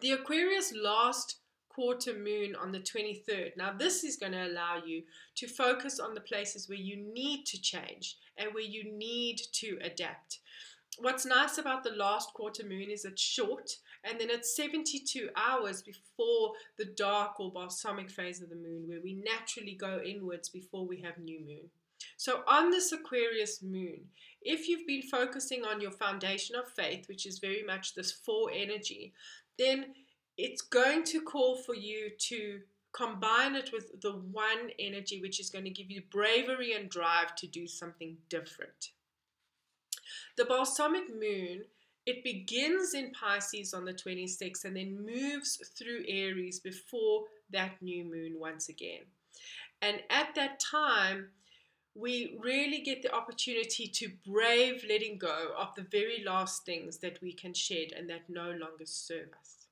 The 0.00 0.10
Aquarius 0.10 0.74
last 0.74 1.36
quarter 1.74 2.14
moon 2.14 2.54
on 2.54 2.72
the 2.72 2.80
23rd. 2.80 3.56
Now, 3.56 3.72
this 3.72 4.04
is 4.04 4.16
going 4.16 4.32
to 4.32 4.46
allow 4.46 4.82
you 4.84 5.02
to 5.36 5.46
focus 5.46 5.98
on 5.98 6.14
the 6.14 6.20
places 6.20 6.68
where 6.68 6.78
you 6.78 6.96
need 6.96 7.44
to 7.46 7.60
change 7.60 8.16
and 8.36 8.54
where 8.54 8.64
you 8.64 8.92
need 8.92 9.40
to 9.52 9.78
adapt. 9.82 10.40
What's 10.98 11.26
nice 11.26 11.58
about 11.58 11.82
the 11.82 11.90
last 11.90 12.32
quarter 12.34 12.64
moon 12.64 12.88
is 12.90 13.04
it's 13.04 13.20
short 13.20 13.78
and 14.04 14.20
then 14.20 14.28
it's 14.30 14.54
72 14.54 15.28
hours 15.34 15.82
before 15.82 16.52
the 16.78 16.84
dark 16.84 17.40
or 17.40 17.50
balsamic 17.50 18.10
phase 18.10 18.40
of 18.40 18.48
the 18.48 18.56
moon, 18.56 18.84
where 18.86 19.00
we 19.02 19.14
naturally 19.14 19.74
go 19.74 20.00
inwards 20.04 20.48
before 20.48 20.86
we 20.86 21.00
have 21.00 21.18
new 21.18 21.40
moon. 21.40 21.70
So, 22.16 22.42
on 22.46 22.70
this 22.70 22.92
Aquarius 22.92 23.62
moon, 23.62 24.02
if 24.42 24.68
you've 24.68 24.86
been 24.86 25.02
focusing 25.02 25.64
on 25.64 25.80
your 25.80 25.90
foundation 25.90 26.54
of 26.54 26.70
faith, 26.76 27.08
which 27.08 27.26
is 27.26 27.38
very 27.38 27.62
much 27.62 27.94
this 27.94 28.12
four 28.12 28.50
energy, 28.54 29.12
then 29.58 29.86
it's 30.36 30.62
going 30.62 31.04
to 31.04 31.20
call 31.20 31.56
for 31.56 31.74
you 31.74 32.10
to 32.18 32.60
combine 32.92 33.54
it 33.54 33.70
with 33.72 34.00
the 34.00 34.12
one 34.12 34.70
energy, 34.78 35.20
which 35.20 35.40
is 35.40 35.50
going 35.50 35.64
to 35.64 35.70
give 35.70 35.90
you 35.90 36.02
bravery 36.10 36.72
and 36.74 36.88
drive 36.88 37.34
to 37.36 37.46
do 37.46 37.66
something 37.66 38.16
different. 38.28 38.90
The 40.36 40.44
balsamic 40.44 41.08
moon 41.10 41.64
it 42.06 42.22
begins 42.22 42.92
in 42.92 43.12
Pisces 43.12 43.72
on 43.72 43.84
the 43.84 43.94
26th 43.94 44.64
and 44.64 44.76
then 44.76 45.06
moves 45.06 45.56
through 45.76 46.04
Aries 46.06 46.60
before 46.60 47.24
that 47.50 47.80
new 47.80 48.04
moon 48.04 48.38
once 48.38 48.68
again. 48.68 49.02
And 49.80 50.00
at 50.10 50.34
that 50.34 50.60
time, 50.60 51.28
we 51.94 52.36
really 52.42 52.80
get 52.80 53.02
the 53.02 53.14
opportunity 53.14 53.86
to 53.86 54.10
brave 54.26 54.84
letting 54.88 55.16
go 55.16 55.52
of 55.56 55.74
the 55.76 55.86
very 55.90 56.22
last 56.24 56.66
things 56.66 56.98
that 56.98 57.22
we 57.22 57.32
can 57.32 57.54
shed 57.54 57.92
and 57.96 58.10
that 58.10 58.28
no 58.28 58.50
longer 58.50 58.84
serve 58.84 59.28
us. 59.40 59.63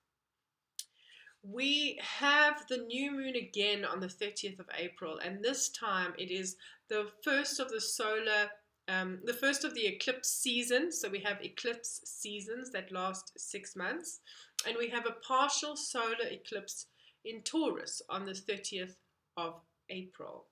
We 1.43 1.99
have 2.01 2.67
the 2.69 2.79
new 2.79 3.11
moon 3.11 3.35
again 3.35 3.85
on 3.85 4.01
the 4.01 4.07
30th 4.07 4.61
of 4.61 4.69
April, 4.77 5.19
and 5.19 5.43
this 5.43 5.69
time 5.71 6.15
it 6.19 6.31
is 6.31 6.57
the 6.89 7.09
first 7.25 7.59
of 7.59 7.71
the 7.71 7.81
solar 7.81 8.51
um, 8.89 9.21
the 9.23 9.33
first 9.33 9.65
of 9.65 9.75
the 9.75 9.87
eclipse 9.87 10.29
seasons, 10.29 11.01
so 11.01 11.09
we 11.09 11.21
have 11.21 11.41
eclipse 11.41 12.01
seasons 12.05 12.71
that 12.73 12.91
last 12.91 13.33
six 13.39 13.77
months, 13.77 14.21
and 14.67 14.77
we 14.77 14.89
have 14.89 15.07
a 15.07 15.17
partial 15.27 15.77
solar 15.77 16.27
eclipse 16.29 16.87
in 17.25 17.43
Taurus 17.43 18.03
on 18.11 18.25
the 18.25 18.33
30th 18.33 18.97
of 19.37 19.61
April. 19.89 20.47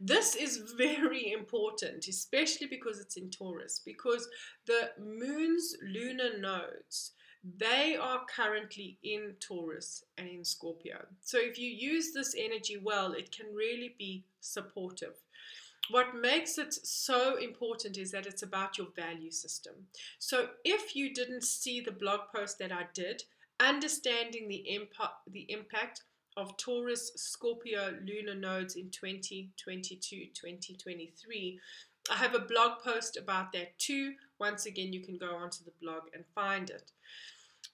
This 0.00 0.36
is 0.36 0.72
very 0.76 1.32
important, 1.32 2.06
especially 2.06 2.68
because 2.68 3.00
it's 3.00 3.16
in 3.16 3.30
Taurus, 3.30 3.80
because 3.84 4.28
the 4.66 4.90
moon's 4.98 5.76
lunar 5.82 6.38
nodes 6.38 7.12
they 7.58 7.96
are 8.00 8.22
currently 8.34 8.98
in 9.02 9.34
Taurus 9.40 10.04
and 10.16 10.28
in 10.28 10.44
Scorpio. 10.44 11.06
So 11.22 11.38
if 11.40 11.58
you 11.58 11.68
use 11.68 12.12
this 12.12 12.34
energy 12.38 12.76
well, 12.82 13.12
it 13.12 13.32
can 13.32 13.46
really 13.54 13.94
be 13.98 14.24
supportive 14.40 15.14
what 15.90 16.14
makes 16.14 16.58
it 16.58 16.72
so 16.72 17.36
important 17.36 17.98
is 17.98 18.12
that 18.12 18.26
it's 18.26 18.42
about 18.42 18.78
your 18.78 18.88
value 18.94 19.30
system. 19.30 19.74
So 20.18 20.48
if 20.64 20.94
you 20.94 21.12
didn't 21.12 21.44
see 21.44 21.80
the 21.80 21.92
blog 21.92 22.20
post 22.34 22.58
that 22.58 22.72
I 22.72 22.86
did, 22.94 23.24
understanding 23.60 24.48
the 24.48 24.74
impact 24.74 25.14
the 25.30 25.46
impact 25.50 26.02
of 26.36 26.56
Taurus 26.56 27.12
Scorpio 27.16 27.94
lunar 28.04 28.34
nodes 28.34 28.76
in 28.76 28.90
2022 28.90 30.28
2023 30.34 31.60
I 32.10 32.16
have 32.16 32.34
a 32.34 32.40
blog 32.40 32.82
post 32.82 33.16
about 33.16 33.52
that 33.52 33.78
too 33.78 34.14
once 34.38 34.66
again 34.66 34.92
you 34.92 35.00
can 35.00 35.18
go 35.18 35.34
onto 35.34 35.64
the 35.64 35.72
blog 35.80 36.02
and 36.14 36.24
find 36.34 36.68
it 36.70 36.90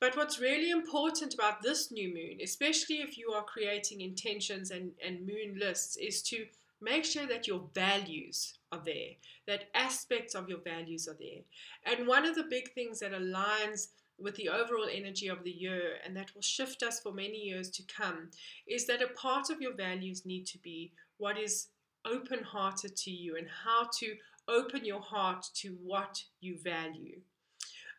but 0.01 0.17
what's 0.17 0.39
really 0.41 0.71
important 0.71 1.35
about 1.35 1.63
this 1.63 1.91
new 1.91 2.13
moon 2.13 2.39
especially 2.43 2.97
if 2.97 3.17
you 3.17 3.31
are 3.33 3.45
creating 3.45 4.01
intentions 4.01 4.71
and, 4.71 4.93
and 5.05 5.27
moon 5.27 5.59
lists 5.59 5.97
is 5.97 6.23
to 6.23 6.45
make 6.81 7.05
sure 7.05 7.27
that 7.27 7.47
your 7.47 7.63
values 7.75 8.59
are 8.71 8.81
there, 8.85 9.11
that 9.47 9.69
aspects 9.75 10.35
of 10.35 10.49
your 10.49 10.61
values 10.61 11.09
are 11.09 11.17
there. 11.19 11.43
And 11.85 12.07
one 12.07 12.25
of 12.25 12.35
the 12.35 12.45
big 12.45 12.73
things 12.73 13.01
that 13.01 13.13
aligns 13.13 13.89
with 14.19 14.35
the 14.37 14.49
overall 14.49 14.89
energy 14.93 15.29
of 15.29 15.45
the 15.45 15.51
year 15.51 15.97
and 16.05 16.17
that 16.17 16.35
will 16.35 16.43
shift 16.43 16.83
us 16.83 17.01
for 17.01 17.13
many 17.13 17.39
years 17.39 17.71
to 17.71 17.83
come 17.85 18.31
is 18.67 18.87
that 18.87 19.03
a 19.03 19.09
part 19.09 19.49
of 19.51 19.61
your 19.61 19.75
values 19.75 20.27
need 20.27 20.45
to 20.47 20.59
be 20.59 20.93
what 21.19 21.39
is 21.39 21.69
open 22.11 22.43
hearted 22.43 22.97
to 22.97 23.11
you 23.11 23.37
and 23.37 23.47
how 23.65 23.89
to 23.99 24.15
open 24.49 24.85
your 24.85 25.01
heart 25.01 25.47
to 25.55 25.77
what 25.85 26.23
you 26.41 26.59
value. 26.59 27.21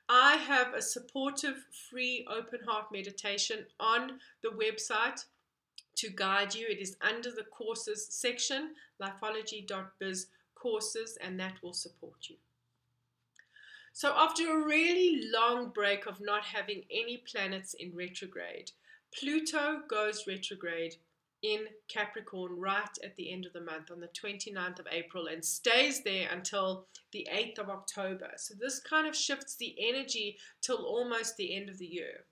I 0.10 0.38
have 0.38 0.74
a 0.74 0.82
supportive, 0.82 1.66
free, 1.90 2.26
open 2.30 2.62
heart 2.68 2.86
meditation 2.92 3.66
on 3.80 4.20
the 4.42 4.50
website 4.50 5.26
to 5.98 6.10
guide 6.10 6.56
you. 6.56 6.66
It 6.68 6.80
is 6.80 6.98
under 7.02 7.30
the 7.30 7.44
courses 7.44 8.08
section, 8.10 8.72
lifeology.biz 9.02 10.28
courses, 10.56 11.18
and 11.22 11.40
that 11.40 11.62
will 11.62 11.74
support 11.74 12.28
you. 12.28 12.38
So, 13.94 14.14
after 14.16 14.50
a 14.50 14.66
really 14.66 15.30
long 15.32 15.70
break 15.70 16.06
of 16.06 16.22
not 16.22 16.44
having 16.44 16.84
any 16.90 17.18
planets 17.18 17.76
in 17.76 17.96
retrograde, 17.96 18.72
Pluto 19.14 19.82
goes 19.88 20.26
retrograde 20.28 20.96
in 21.42 21.68
Capricorn 21.88 22.60
right 22.60 22.98
at 23.04 23.16
the 23.16 23.32
end 23.32 23.46
of 23.46 23.54
the 23.54 23.62
month 23.62 23.92
on 23.92 24.00
the 24.00 24.08
29th 24.08 24.80
of 24.80 24.88
April 24.92 25.28
and 25.28 25.44
stays 25.44 26.04
there 26.04 26.28
until 26.32 26.88
the 27.12 27.28
8th 27.32 27.60
of 27.60 27.70
October. 27.70 28.32
So, 28.38 28.56
this 28.60 28.80
kind 28.80 29.08
of 29.08 29.16
shifts 29.16 29.56
the 29.56 29.76
energy 29.80 30.38
till 30.62 30.86
almost 30.86 31.38
the 31.38 31.56
end 31.56 31.70
of 31.70 31.78
the 31.78 31.86
year 31.86 32.26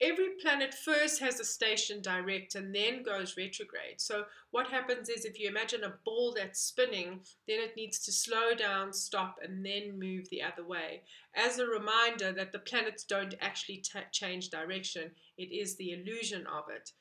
every 0.00 0.28
planet 0.40 0.74
first 0.74 1.20
has 1.20 1.40
a 1.40 1.44
station 1.44 2.00
direct 2.00 2.54
and 2.54 2.74
then 2.74 3.02
goes 3.02 3.36
retrograde. 3.36 4.00
So 4.00 4.24
what 4.50 4.68
happens 4.68 5.08
is 5.08 5.24
if 5.24 5.38
you 5.38 5.48
imagine 5.48 5.84
a 5.84 5.94
ball 6.04 6.34
that's 6.36 6.60
spinning, 6.60 7.20
then 7.46 7.60
it 7.60 7.76
needs 7.76 7.98
to 8.00 8.12
slow 8.12 8.54
down, 8.54 8.92
stop, 8.92 9.38
and 9.42 9.64
then 9.64 9.98
move 9.98 10.28
the 10.30 10.42
other 10.42 10.64
way. 10.64 11.02
As 11.34 11.58
a 11.58 11.66
reminder 11.66 12.32
that 12.32 12.52
the 12.52 12.60
planets 12.60 13.04
don't 13.04 13.34
actually 13.40 13.82
change 14.12 14.50
direction, 14.50 15.10
it 15.36 15.52
is 15.52 15.76
the 15.76 15.92
illusion 15.92 16.46
of 16.46 16.64
it. 16.74 16.92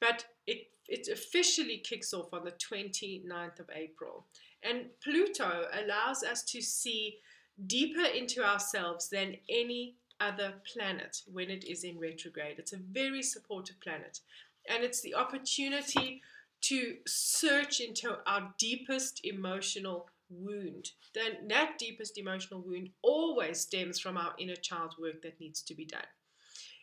But 0.00 0.24
it, 0.46 0.68
it 0.88 1.08
officially 1.08 1.78
kicks 1.78 2.12
off 2.12 2.32
on 2.32 2.44
the 2.44 2.52
29th 2.52 3.60
of 3.60 3.70
April. 3.74 4.26
And 4.62 4.86
Pluto 5.02 5.66
allows 5.72 6.22
us 6.22 6.42
to 6.44 6.60
see 6.60 7.18
deeper 7.66 8.04
into 8.04 8.44
ourselves 8.44 9.08
than 9.08 9.36
any 9.48 9.94
other 10.20 10.54
planet 10.72 11.22
when 11.32 11.50
it 11.50 11.64
is 11.64 11.84
in 11.84 11.98
retrograde. 11.98 12.58
It's 12.58 12.72
a 12.72 12.78
very 12.78 13.22
supportive 13.22 13.80
planet. 13.80 14.20
And 14.68 14.82
it's 14.82 15.00
the 15.00 15.14
opportunity 15.14 16.22
to 16.62 16.96
search 17.06 17.80
into 17.80 18.18
our 18.26 18.52
deepest 18.58 19.20
emotional 19.24 20.08
wound. 20.28 20.90
Then 21.14 21.48
that 21.48 21.78
deepest 21.78 22.18
emotional 22.18 22.60
wound 22.60 22.90
always 23.02 23.60
stems 23.60 24.00
from 24.00 24.16
our 24.16 24.34
inner 24.38 24.56
child 24.56 24.94
work 24.98 25.22
that 25.22 25.40
needs 25.40 25.62
to 25.62 25.74
be 25.74 25.84
done. 25.84 26.06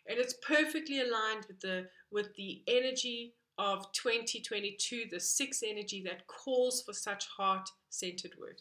And 0.07 0.19
it's 0.19 0.35
perfectly 0.45 0.99
aligned 0.99 1.45
with 1.47 1.61
the 1.61 1.87
with 2.11 2.35
the 2.35 2.61
energy 2.67 3.33
of 3.57 3.91
2022, 3.93 5.05
the 5.11 5.19
sixth 5.19 5.63
energy 5.65 6.03
that 6.05 6.27
calls 6.27 6.81
for 6.83 6.93
such 6.93 7.27
heart-centered 7.37 8.33
work. 8.39 8.57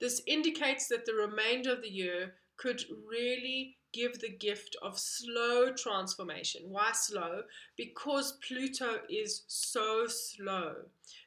This 0.00 0.20
indicates 0.26 0.88
that 0.88 1.06
the 1.06 1.14
remainder 1.14 1.72
of 1.72 1.82
the 1.82 1.90
year 1.90 2.34
could 2.56 2.82
really 3.08 3.76
give 3.92 4.20
the 4.20 4.30
gift 4.30 4.76
of 4.82 4.98
slow 4.98 5.72
transformation. 5.72 6.62
Why 6.66 6.92
slow? 6.92 7.42
Because 7.76 8.38
Pluto 8.46 9.00
is 9.08 9.44
so 9.48 10.06
slow. 10.08 10.74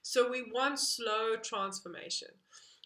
So 0.02 0.30
we 0.30 0.44
want 0.52 0.80
slow 0.80 1.36
transformation, 1.41 2.30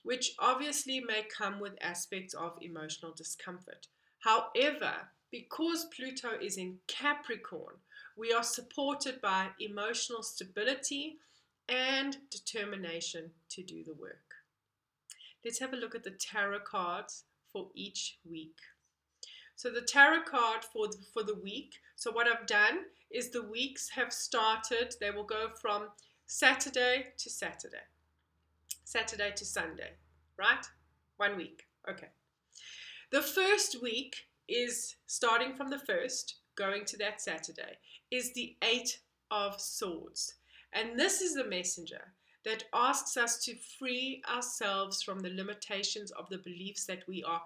which 0.04 0.34
obviously 0.40 1.00
may 1.00 1.24
come 1.36 1.60
with 1.60 1.74
aspects 1.82 2.34
of 2.34 2.58
emotional 2.62 3.14
discomfort. 3.14 3.88
However, 4.20 4.94
because 5.32 5.86
Pluto 5.96 6.30
is 6.42 6.58
in 6.58 6.78
Capricorn, 6.88 7.76
we 8.18 8.34
are 8.34 8.44
supported 8.44 9.22
by 9.22 9.48
emotional 9.60 10.24
stability 10.24 11.18
and 11.68 12.18
determination 12.30 13.32
to 13.50 13.64
do 13.64 13.84
the 13.84 13.94
work. 13.94 14.36
Let's 15.46 15.60
have 15.60 15.74
a 15.74 15.78
look 15.78 15.96
at 15.96 16.04
the 16.04 16.12
tarot 16.12 16.62
cards 16.62 17.24
for 17.52 17.70
each 17.76 18.18
week. 18.30 18.58
So 19.56 19.70
the 19.70 19.82
tarot 19.82 20.24
card 20.24 20.64
for 20.64 20.88
the, 20.88 20.98
for 21.14 21.24
the 21.24 21.36
week. 21.36 21.76
So 21.96 22.12
what 22.12 22.28
I've 22.28 22.48
done 22.48 22.80
is 23.12 23.30
the 23.30 23.44
weeks 23.44 23.90
have 23.90 24.14
started. 24.14 24.96
They 25.00 25.12
will 25.12 25.24
go 25.24 25.50
from 25.62 25.88
Saturday 26.26 27.08
to 27.18 27.30
Saturday. 27.30 27.84
Saturday 28.84 29.32
to 29.36 29.46
Sunday, 29.46 29.92
right? 30.38 30.66
One 31.18 31.38
week. 31.38 31.68
Okay. 31.90 32.08
The 33.12 33.22
first 33.22 33.82
week 33.82 34.29
is 34.50 34.96
starting 35.06 35.54
from 35.56 35.70
the 35.70 35.80
first, 35.80 36.38
going 36.56 36.86
to 36.86 36.98
that 36.98 37.22
Saturday, 37.22 37.78
is 38.12 38.34
the 38.34 38.56
Eight 38.64 39.00
of 39.32 39.60
Swords. 39.60 40.36
And 40.74 41.00
this 41.00 41.22
is 41.22 41.36
the 41.36 41.46
messenger 41.46 42.14
that 42.46 42.64
asks 42.74 43.18
us 43.18 43.44
to 43.46 43.56
free 43.78 44.22
ourselves 44.34 45.04
from 45.04 45.20
the 45.20 45.30
limitations 45.30 46.12
of 46.12 46.30
the 46.30 46.38
beliefs 46.38 46.86
that 46.86 47.08
we 47.08 47.24
are 47.24 47.42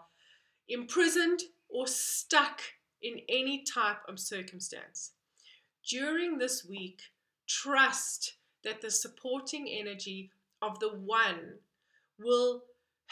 imprisoned 0.70 1.42
or 1.70 1.88
stuck 1.88 2.62
in 3.02 3.20
any 3.28 3.63
type 3.63 3.98
of 4.08 4.20
circumstance. 4.20 5.12
During 5.89 6.38
this 6.38 6.66
week, 6.66 7.02
trust 7.48 8.36
that 8.63 8.82
the 8.82 8.92
supporting 8.92 9.68
energy 9.70 10.32
of 10.62 10.80
the 10.80 10.96
One 10.96 11.60
will 12.18 12.63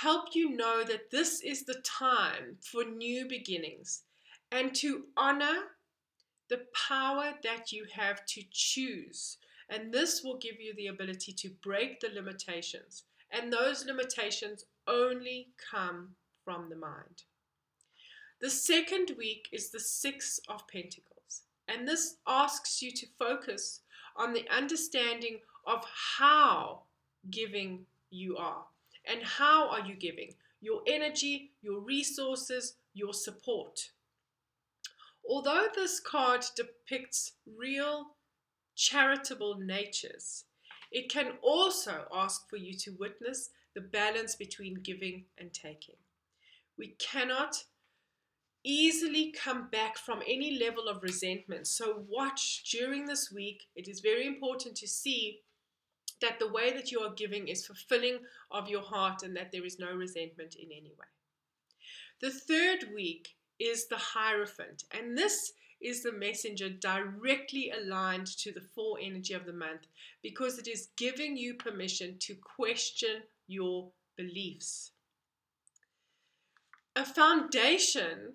help 0.01 0.29
you 0.33 0.55
know 0.55 0.83
that 0.83 1.11
this 1.11 1.41
is 1.41 1.63
the 1.63 1.81
time 1.83 2.57
for 2.59 2.83
new 2.83 3.27
beginnings 3.27 4.01
and 4.51 4.73
to 4.73 5.03
honor 5.15 5.57
the 6.49 6.61
power 6.87 7.33
that 7.43 7.71
you 7.71 7.85
have 7.93 8.25
to 8.25 8.41
choose. 8.51 9.37
And 9.69 9.93
this 9.93 10.23
will 10.23 10.37
give 10.39 10.59
you 10.59 10.73
the 10.75 10.87
ability 10.87 11.33
to 11.33 11.51
break 11.63 11.99
the 11.99 12.09
limitations. 12.09 13.03
And 13.31 13.53
those 13.53 13.85
limitations 13.85 14.65
only 14.87 15.49
come 15.71 16.15
from 16.43 16.69
the 16.69 16.75
mind. 16.75 17.23
The 18.41 18.49
second 18.49 19.11
week 19.17 19.49
is 19.53 19.69
the 19.69 19.79
Six 19.79 20.39
of 20.49 20.67
Pentacles. 20.67 21.43
And 21.67 21.87
this 21.87 22.15
asks 22.27 22.81
you 22.81 22.91
to 22.91 23.05
focus 23.19 23.81
on 24.17 24.33
the 24.33 24.49
understanding 24.49 25.39
of 25.67 25.85
how 26.17 26.81
giving 27.29 27.85
you 28.09 28.35
are. 28.37 28.65
And 29.05 29.23
how 29.23 29.69
are 29.69 29.85
you 29.85 29.95
giving? 29.95 30.33
Your 30.61 30.81
energy, 30.87 31.51
your 31.61 31.79
resources, 31.79 32.75
your 32.93 33.13
support. 33.13 33.91
Although 35.27 35.67
this 35.75 35.99
card 35.99 36.45
depicts 36.55 37.33
real 37.45 38.15
charitable 38.75 39.57
natures, 39.59 40.45
it 40.91 41.09
can 41.09 41.33
also 41.41 42.05
ask 42.13 42.49
for 42.49 42.57
you 42.57 42.73
to 42.79 42.97
witness 42.99 43.49
the 43.73 43.81
balance 43.81 44.35
between 44.35 44.81
giving 44.83 45.25
and 45.37 45.53
taking. 45.53 45.95
We 46.77 46.95
cannot 46.99 47.63
easily 48.63 49.31
come 49.31 49.69
back 49.69 49.97
from 49.97 50.21
any 50.27 50.59
level 50.59 50.87
of 50.87 51.03
resentment. 51.03 51.67
So, 51.67 52.03
watch 52.07 52.63
during 52.69 53.05
this 53.05 53.31
week. 53.31 53.63
It 53.75 53.87
is 53.87 54.01
very 54.01 54.27
important 54.27 54.75
to 54.77 54.87
see 54.87 55.39
that 56.21 56.39
the 56.39 56.51
way 56.51 56.71
that 56.71 56.91
you 56.91 57.01
are 57.01 57.13
giving 57.13 57.47
is 57.47 57.65
fulfilling 57.65 58.19
of 58.49 58.69
your 58.69 58.81
heart 58.81 59.23
and 59.23 59.36
that 59.36 59.51
there 59.51 59.65
is 59.65 59.79
no 59.79 59.91
resentment 59.93 60.55
in 60.55 60.71
any 60.71 60.91
way. 60.97 61.07
The 62.21 62.31
third 62.31 62.93
week 62.93 63.36
is 63.60 63.88
the 63.88 63.97
Hierophant, 63.97 64.84
and 64.91 65.17
this 65.17 65.53
is 65.81 66.03
the 66.03 66.12
messenger 66.12 66.69
directly 66.69 67.71
aligned 67.71 68.27
to 68.27 68.51
the 68.51 68.62
four 68.62 68.97
energy 69.01 69.34
of 69.34 69.45
the 69.45 69.53
month 69.53 69.88
because 70.21 70.60
it 70.60 70.67
is 70.67 70.89
giving 70.95 71.36
you 71.36 71.55
permission 71.55 72.17
to 72.19 72.36
question 72.36 73.23
your 73.47 73.89
beliefs. 74.15 74.91
A 76.95 77.05
foundation 77.05 78.34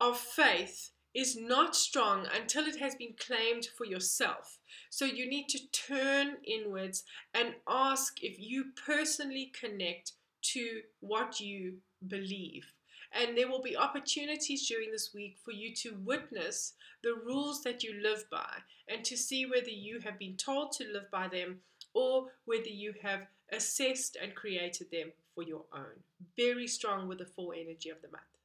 of 0.00 0.18
faith 0.18 0.90
is 1.16 1.34
not 1.34 1.74
strong 1.74 2.26
until 2.38 2.66
it 2.66 2.78
has 2.78 2.94
been 2.94 3.14
claimed 3.18 3.66
for 3.76 3.86
yourself. 3.86 4.58
So 4.90 5.06
you 5.06 5.26
need 5.26 5.48
to 5.48 5.66
turn 5.72 6.36
inwards 6.46 7.04
and 7.32 7.54
ask 7.66 8.22
if 8.22 8.38
you 8.38 8.66
personally 8.86 9.50
connect 9.58 10.12
to 10.52 10.82
what 11.00 11.40
you 11.40 11.78
believe. 12.06 12.66
And 13.12 13.36
there 13.36 13.48
will 13.48 13.62
be 13.62 13.78
opportunities 13.78 14.68
during 14.68 14.92
this 14.92 15.14
week 15.14 15.38
for 15.42 15.52
you 15.52 15.74
to 15.76 15.96
witness 16.04 16.74
the 17.02 17.14
rules 17.24 17.62
that 17.62 17.82
you 17.82 17.94
live 18.02 18.24
by 18.30 18.50
and 18.86 19.02
to 19.06 19.16
see 19.16 19.46
whether 19.46 19.70
you 19.70 20.00
have 20.00 20.18
been 20.18 20.36
told 20.36 20.72
to 20.72 20.84
live 20.92 21.10
by 21.10 21.28
them 21.28 21.60
or 21.94 22.26
whether 22.44 22.68
you 22.68 22.92
have 23.02 23.20
assessed 23.52 24.18
and 24.22 24.34
created 24.34 24.90
them 24.90 25.12
for 25.34 25.44
your 25.44 25.64
own. 25.72 26.02
Very 26.36 26.66
strong 26.66 27.08
with 27.08 27.18
the 27.18 27.24
four 27.24 27.54
energy 27.54 27.88
of 27.88 28.02
the 28.02 28.08
month. 28.08 28.35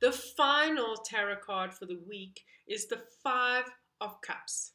The 0.00 0.12
final 0.12 0.96
tarot 0.96 1.36
card 1.44 1.72
for 1.74 1.86
the 1.86 2.00
week 2.08 2.44
is 2.66 2.86
the 2.86 3.02
Five 3.22 3.64
of 4.00 4.20
Cups. 4.20 4.72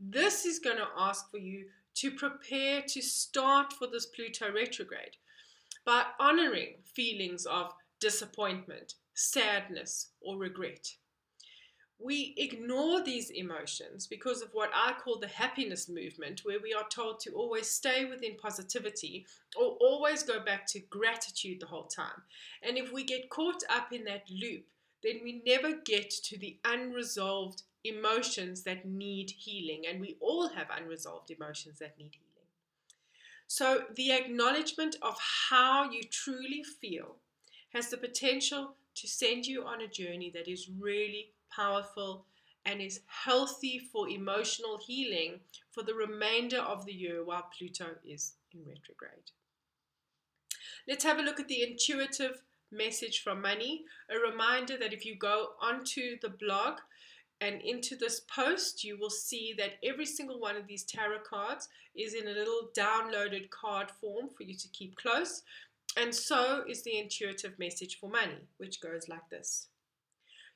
This 0.00 0.44
is 0.44 0.58
going 0.58 0.78
to 0.78 0.88
ask 0.98 1.30
for 1.30 1.38
you 1.38 1.66
to 1.94 2.10
prepare 2.10 2.82
to 2.88 3.00
start 3.00 3.72
for 3.72 3.86
this 3.86 4.06
Pluto 4.06 4.52
retrograde 4.52 5.16
by 5.84 6.04
honoring 6.18 6.76
feelings 6.94 7.46
of 7.46 7.72
disappointment, 8.00 8.94
sadness, 9.14 10.08
or 10.20 10.36
regret 10.36 10.88
we 12.04 12.34
ignore 12.36 13.02
these 13.02 13.30
emotions 13.30 14.06
because 14.06 14.42
of 14.42 14.50
what 14.52 14.70
I 14.74 14.92
call 14.92 15.18
the 15.18 15.26
happiness 15.26 15.88
movement, 15.88 16.42
where 16.44 16.60
we 16.62 16.74
are 16.74 16.86
told 16.90 17.18
to 17.20 17.30
always 17.30 17.66
stay 17.66 18.04
within 18.04 18.36
positivity 18.36 19.24
or 19.56 19.78
always 19.80 20.22
go 20.22 20.44
back 20.44 20.66
to 20.66 20.80
gratitude 20.80 21.60
the 21.60 21.66
whole 21.66 21.86
time. 21.86 22.22
And 22.62 22.76
if 22.76 22.92
we 22.92 23.04
get 23.04 23.30
caught 23.30 23.62
up 23.70 23.90
in 23.90 24.04
that 24.04 24.24
loop, 24.30 24.64
then 25.02 25.20
we 25.24 25.42
never 25.46 25.76
get 25.82 26.10
to 26.10 26.38
the 26.38 26.58
unresolved 26.66 27.62
emotions 27.84 28.64
that 28.64 28.84
need 28.84 29.30
healing. 29.30 29.84
And 29.88 29.98
we 29.98 30.18
all 30.20 30.50
have 30.50 30.68
unresolved 30.76 31.30
emotions 31.30 31.78
that 31.78 31.96
need 31.98 32.12
healing. 32.12 32.48
So, 33.46 33.84
the 33.94 34.12
acknowledgement 34.12 34.96
of 35.00 35.16
how 35.48 35.90
you 35.90 36.02
truly 36.02 36.64
feel 36.80 37.16
has 37.72 37.88
the 37.88 37.96
potential 37.96 38.74
to 38.94 39.08
send 39.08 39.46
you 39.46 39.64
on 39.64 39.80
a 39.80 39.88
journey 39.88 40.30
that 40.34 40.48
is 40.48 40.68
really 40.78 41.32
powerful, 41.54 42.24
and 42.66 42.80
is 42.80 43.00
healthy 43.06 43.78
for 43.78 44.08
emotional 44.08 44.78
healing 44.78 45.40
for 45.70 45.82
the 45.82 45.94
remainder 45.94 46.58
of 46.58 46.86
the 46.86 46.92
year 46.92 47.22
while 47.24 47.48
Pluto 47.56 47.86
is 48.06 48.34
in 48.52 48.60
retrograde. 48.60 49.30
Let's 50.88 51.04
have 51.04 51.18
a 51.18 51.22
look 51.22 51.40
at 51.40 51.48
the 51.48 51.62
intuitive 51.62 52.42
message 52.72 53.22
from 53.22 53.40
money. 53.40 53.84
A 54.10 54.18
reminder 54.18 54.76
that 54.78 54.92
if 54.92 55.04
you 55.04 55.16
go 55.16 55.48
onto 55.60 56.18
the 56.20 56.30
blog 56.30 56.78
and 57.40 57.60
into 57.62 57.96
this 57.96 58.20
post, 58.20 58.84
you 58.84 58.98
will 58.98 59.10
see 59.10 59.54
that 59.58 59.74
every 59.82 60.06
single 60.06 60.40
one 60.40 60.56
of 60.56 60.66
these 60.66 60.84
tarot 60.84 61.20
cards 61.28 61.68
is 61.94 62.14
in 62.14 62.28
a 62.28 62.32
little 62.32 62.70
downloaded 62.76 63.50
card 63.50 63.90
form 63.90 64.28
for 64.36 64.44
you 64.44 64.54
to 64.54 64.68
keep 64.68 64.96
close. 64.96 65.42
And 65.96 66.14
so 66.14 66.64
is 66.68 66.82
the 66.82 66.98
intuitive 66.98 67.58
message 67.58 67.98
for 68.00 68.08
money, 68.08 68.48
which 68.56 68.80
goes 68.80 69.08
like 69.08 69.28
this. 69.30 69.68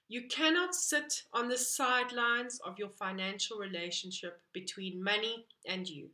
You 0.09 0.27
cannot 0.29 0.75
sit 0.75 1.25
on 1.35 1.49
the 1.49 1.59
sidelines 1.59 2.61
of 2.65 2.79
your 2.79 2.89
financial 2.89 3.59
relationship 3.59 4.41
between 4.55 5.03
money 5.05 5.47
and 5.67 5.87
you. 5.87 6.09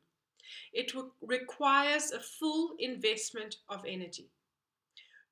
It 0.72 0.94
re- 0.94 1.02
requires 1.22 2.10
a 2.10 2.18
full 2.18 2.74
investment 2.80 3.56
of 3.68 3.84
energy. 3.86 4.28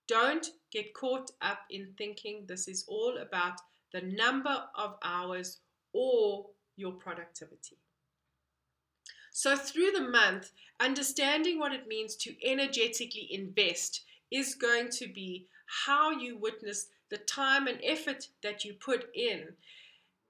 Don't 0.06 0.46
get 0.70 0.94
caught 0.94 1.32
up 1.40 1.60
in 1.70 1.94
thinking 1.98 2.44
this 2.46 2.68
is 2.68 2.84
all 2.86 3.18
about 3.18 3.60
the 3.92 4.02
number 4.02 4.64
of 4.76 4.96
hours 5.02 5.58
or 5.92 6.46
your 6.76 6.92
productivity. 6.92 7.76
So, 9.32 9.56
through 9.56 9.92
the 9.92 10.08
month, 10.08 10.52
understanding 10.78 11.58
what 11.58 11.72
it 11.72 11.88
means 11.88 12.16
to 12.16 12.34
energetically 12.44 13.28
invest 13.30 14.02
is 14.30 14.54
going 14.54 14.90
to 14.90 15.08
be 15.08 15.46
how 15.84 16.10
you 16.10 16.36
witness 16.36 16.88
the 17.12 17.18
time 17.18 17.66
and 17.66 17.78
effort 17.84 18.28
that 18.42 18.64
you 18.64 18.72
put 18.72 19.14
in 19.14 19.48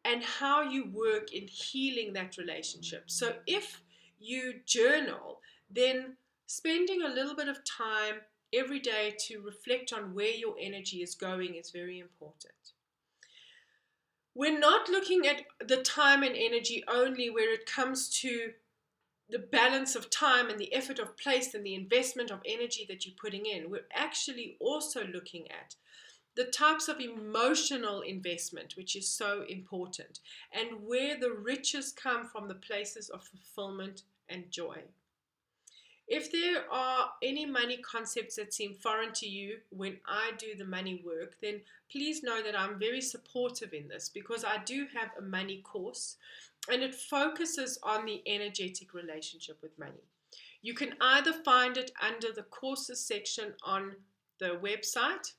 and 0.04 0.22
how 0.22 0.62
you 0.62 0.90
work 0.92 1.32
in 1.32 1.46
healing 1.46 2.12
that 2.12 2.36
relationship. 2.36 3.04
So 3.06 3.36
if 3.46 3.80
you 4.18 4.54
journal, 4.66 5.40
then 5.70 6.16
spending 6.46 7.02
a 7.02 7.08
little 7.08 7.36
bit 7.36 7.48
of 7.48 7.64
time 7.64 8.16
every 8.52 8.80
day 8.80 9.14
to 9.26 9.40
reflect 9.40 9.92
on 9.92 10.12
where 10.12 10.34
your 10.34 10.56
energy 10.60 11.02
is 11.02 11.14
going 11.14 11.54
is 11.54 11.70
very 11.70 12.00
important. 12.00 12.52
We're 14.34 14.58
not 14.58 14.88
looking 14.88 15.26
at 15.26 15.42
the 15.66 15.82
time 15.82 16.24
and 16.24 16.34
energy 16.36 16.82
only 16.88 17.30
where 17.30 17.54
it 17.54 17.66
comes 17.66 18.08
to 18.20 18.52
the 19.30 19.38
balance 19.38 19.94
of 19.94 20.10
time 20.10 20.50
and 20.50 20.58
the 20.58 20.74
effort 20.74 20.98
of 20.98 21.16
place 21.16 21.54
and 21.54 21.64
the 21.64 21.74
investment 21.74 22.30
of 22.30 22.40
energy 22.44 22.84
that 22.88 23.06
you're 23.06 23.14
putting 23.20 23.46
in. 23.46 23.70
We're 23.70 23.86
actually 23.94 24.56
also 24.60 25.06
looking 25.06 25.50
at 25.50 25.76
the 26.34 26.44
types 26.44 26.88
of 26.88 27.00
emotional 27.00 28.00
investment, 28.00 28.76
which 28.76 28.96
is 28.96 29.08
so 29.08 29.44
important, 29.48 30.20
and 30.52 30.86
where 30.86 31.18
the 31.18 31.32
riches 31.32 31.92
come 31.92 32.26
from 32.26 32.48
the 32.48 32.54
places 32.54 33.10
of 33.10 33.22
fulfillment 33.22 34.02
and 34.28 34.50
joy. 34.50 34.78
If 36.08 36.30
there 36.32 36.70
are 36.70 37.10
any 37.22 37.46
money 37.46 37.78
concepts 37.78 38.36
that 38.36 38.52
seem 38.52 38.74
foreign 38.74 39.12
to 39.14 39.26
you 39.26 39.58
when 39.70 39.98
I 40.06 40.32
do 40.36 40.54
the 40.56 40.64
money 40.64 41.02
work, 41.04 41.36
then 41.40 41.60
please 41.90 42.22
know 42.22 42.42
that 42.42 42.58
I'm 42.58 42.78
very 42.78 43.00
supportive 43.00 43.72
in 43.72 43.88
this 43.88 44.10
because 44.12 44.44
I 44.44 44.58
do 44.64 44.86
have 44.94 45.10
a 45.18 45.22
money 45.22 45.62
course 45.62 46.16
and 46.70 46.82
it 46.82 46.94
focuses 46.94 47.78
on 47.82 48.04
the 48.04 48.22
energetic 48.26 48.94
relationship 48.94 49.58
with 49.62 49.78
money. 49.78 50.02
You 50.60 50.74
can 50.74 50.94
either 51.00 51.32
find 51.32 51.76
it 51.76 51.92
under 52.00 52.32
the 52.32 52.44
courses 52.44 53.00
section 53.00 53.54
on 53.64 53.96
the 54.38 54.60
website. 54.62 55.32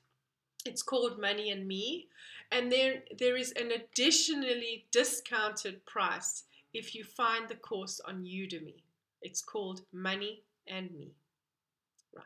It's 0.64 0.82
called 0.82 1.20
Money 1.20 1.50
and 1.50 1.68
Me, 1.68 2.08
and 2.50 2.72
there 2.72 3.02
there 3.18 3.36
is 3.36 3.52
an 3.52 3.70
additionally 3.70 4.86
discounted 4.90 5.84
price 5.84 6.44
if 6.72 6.94
you 6.94 7.04
find 7.04 7.48
the 7.48 7.54
course 7.54 8.00
on 8.00 8.24
Udemy. 8.24 8.82
It's 9.20 9.42
called 9.42 9.82
Money 9.92 10.42
and 10.66 10.90
Me. 10.92 11.12
Right. 12.14 12.24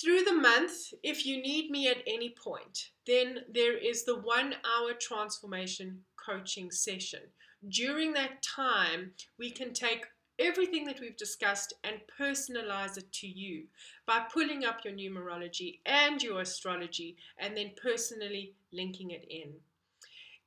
Through 0.00 0.24
the 0.24 0.34
month, 0.34 0.92
if 1.02 1.24
you 1.24 1.40
need 1.40 1.70
me 1.70 1.88
at 1.88 2.02
any 2.06 2.30
point, 2.30 2.90
then 3.06 3.40
there 3.52 3.76
is 3.76 4.04
the 4.04 4.16
one 4.20 4.54
hour 4.64 4.92
transformation 4.92 6.04
coaching 6.16 6.70
session. 6.70 7.20
During 7.68 8.12
that 8.12 8.42
time, 8.42 9.12
we 9.38 9.50
can 9.50 9.72
take 9.72 10.04
everything 10.38 10.84
that 10.84 11.00
we've 11.00 11.16
discussed 11.16 11.74
and 11.84 12.00
personalize 12.20 12.96
it 12.96 13.12
to 13.12 13.26
you 13.26 13.64
by 14.06 14.24
pulling 14.32 14.64
up 14.64 14.84
your 14.84 14.94
numerology 14.94 15.80
and 15.86 16.22
your 16.22 16.40
astrology 16.40 17.16
and 17.38 17.56
then 17.56 17.72
personally 17.80 18.54
linking 18.72 19.10
it 19.10 19.26
in. 19.28 19.52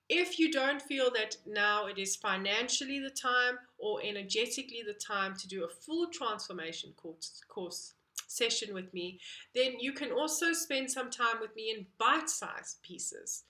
If 0.09 0.39
you 0.39 0.51
don't 0.51 0.81
feel 0.81 1.09
that 1.11 1.37
now 1.45 1.85
it 1.85 1.97
is 1.97 2.17
financially 2.17 2.99
the 2.99 3.09
time 3.09 3.57
or 3.77 4.01
energetically 4.03 4.83
the 4.85 4.93
time 4.93 5.35
to 5.37 5.47
do 5.47 5.63
a 5.63 5.69
full 5.69 6.07
transformation 6.07 6.91
course, 6.97 7.41
course 7.47 7.93
session 8.27 8.73
with 8.73 8.93
me, 8.93 9.19
then 9.55 9.79
you 9.79 9.93
can 9.93 10.11
also 10.11 10.53
spend 10.53 10.91
some 10.91 11.09
time 11.09 11.39
with 11.39 11.55
me 11.55 11.73
in 11.75 11.85
bite 11.97 12.29
sized 12.29 12.81
pieces. 12.81 13.43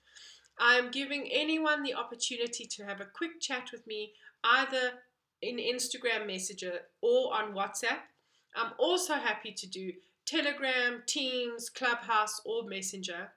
I'm 0.58 0.90
giving 0.90 1.28
anyone 1.32 1.82
the 1.82 1.94
opportunity 1.94 2.64
to 2.66 2.84
have 2.84 3.00
a 3.00 3.06
quick 3.06 3.40
chat 3.40 3.70
with 3.72 3.86
me 3.86 4.12
either 4.44 4.92
in 5.42 5.56
Instagram 5.56 6.26
Messenger 6.26 6.80
or 7.00 7.34
on 7.34 7.52
WhatsApp. 7.52 7.98
I'm 8.54 8.72
also 8.78 9.14
happy 9.14 9.52
to 9.52 9.66
do 9.66 9.92
Telegram, 10.24 11.02
Teams, 11.06 11.68
Clubhouse, 11.68 12.40
or 12.44 12.64
Messenger. 12.64 13.32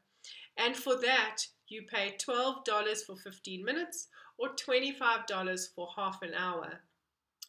And 0.58 0.76
for 0.76 0.96
that, 1.02 1.38
you 1.68 1.84
pay 1.92 2.16
$12 2.18 3.06
for 3.06 3.16
15 3.16 3.66
minutes 3.66 4.08
or 4.38 4.50
$25 4.50 5.74
for 5.74 5.90
half 5.96 6.22
an 6.22 6.34
hour. 6.34 6.82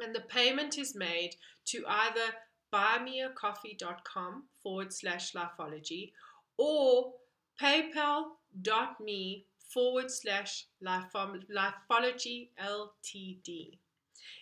And 0.00 0.14
the 0.14 0.20
payment 0.20 0.78
is 0.78 0.94
made 0.94 1.36
to 1.66 1.84
either 1.86 2.32
buymeacoffee.com 2.72 4.44
forward 4.62 4.92
slash 4.92 5.32
lifeology 5.32 6.12
or 6.58 7.12
paypal.me 7.60 9.44
forward 9.72 10.10
slash 10.10 10.66
lifeology 10.84 12.48
ltd. 12.62 13.78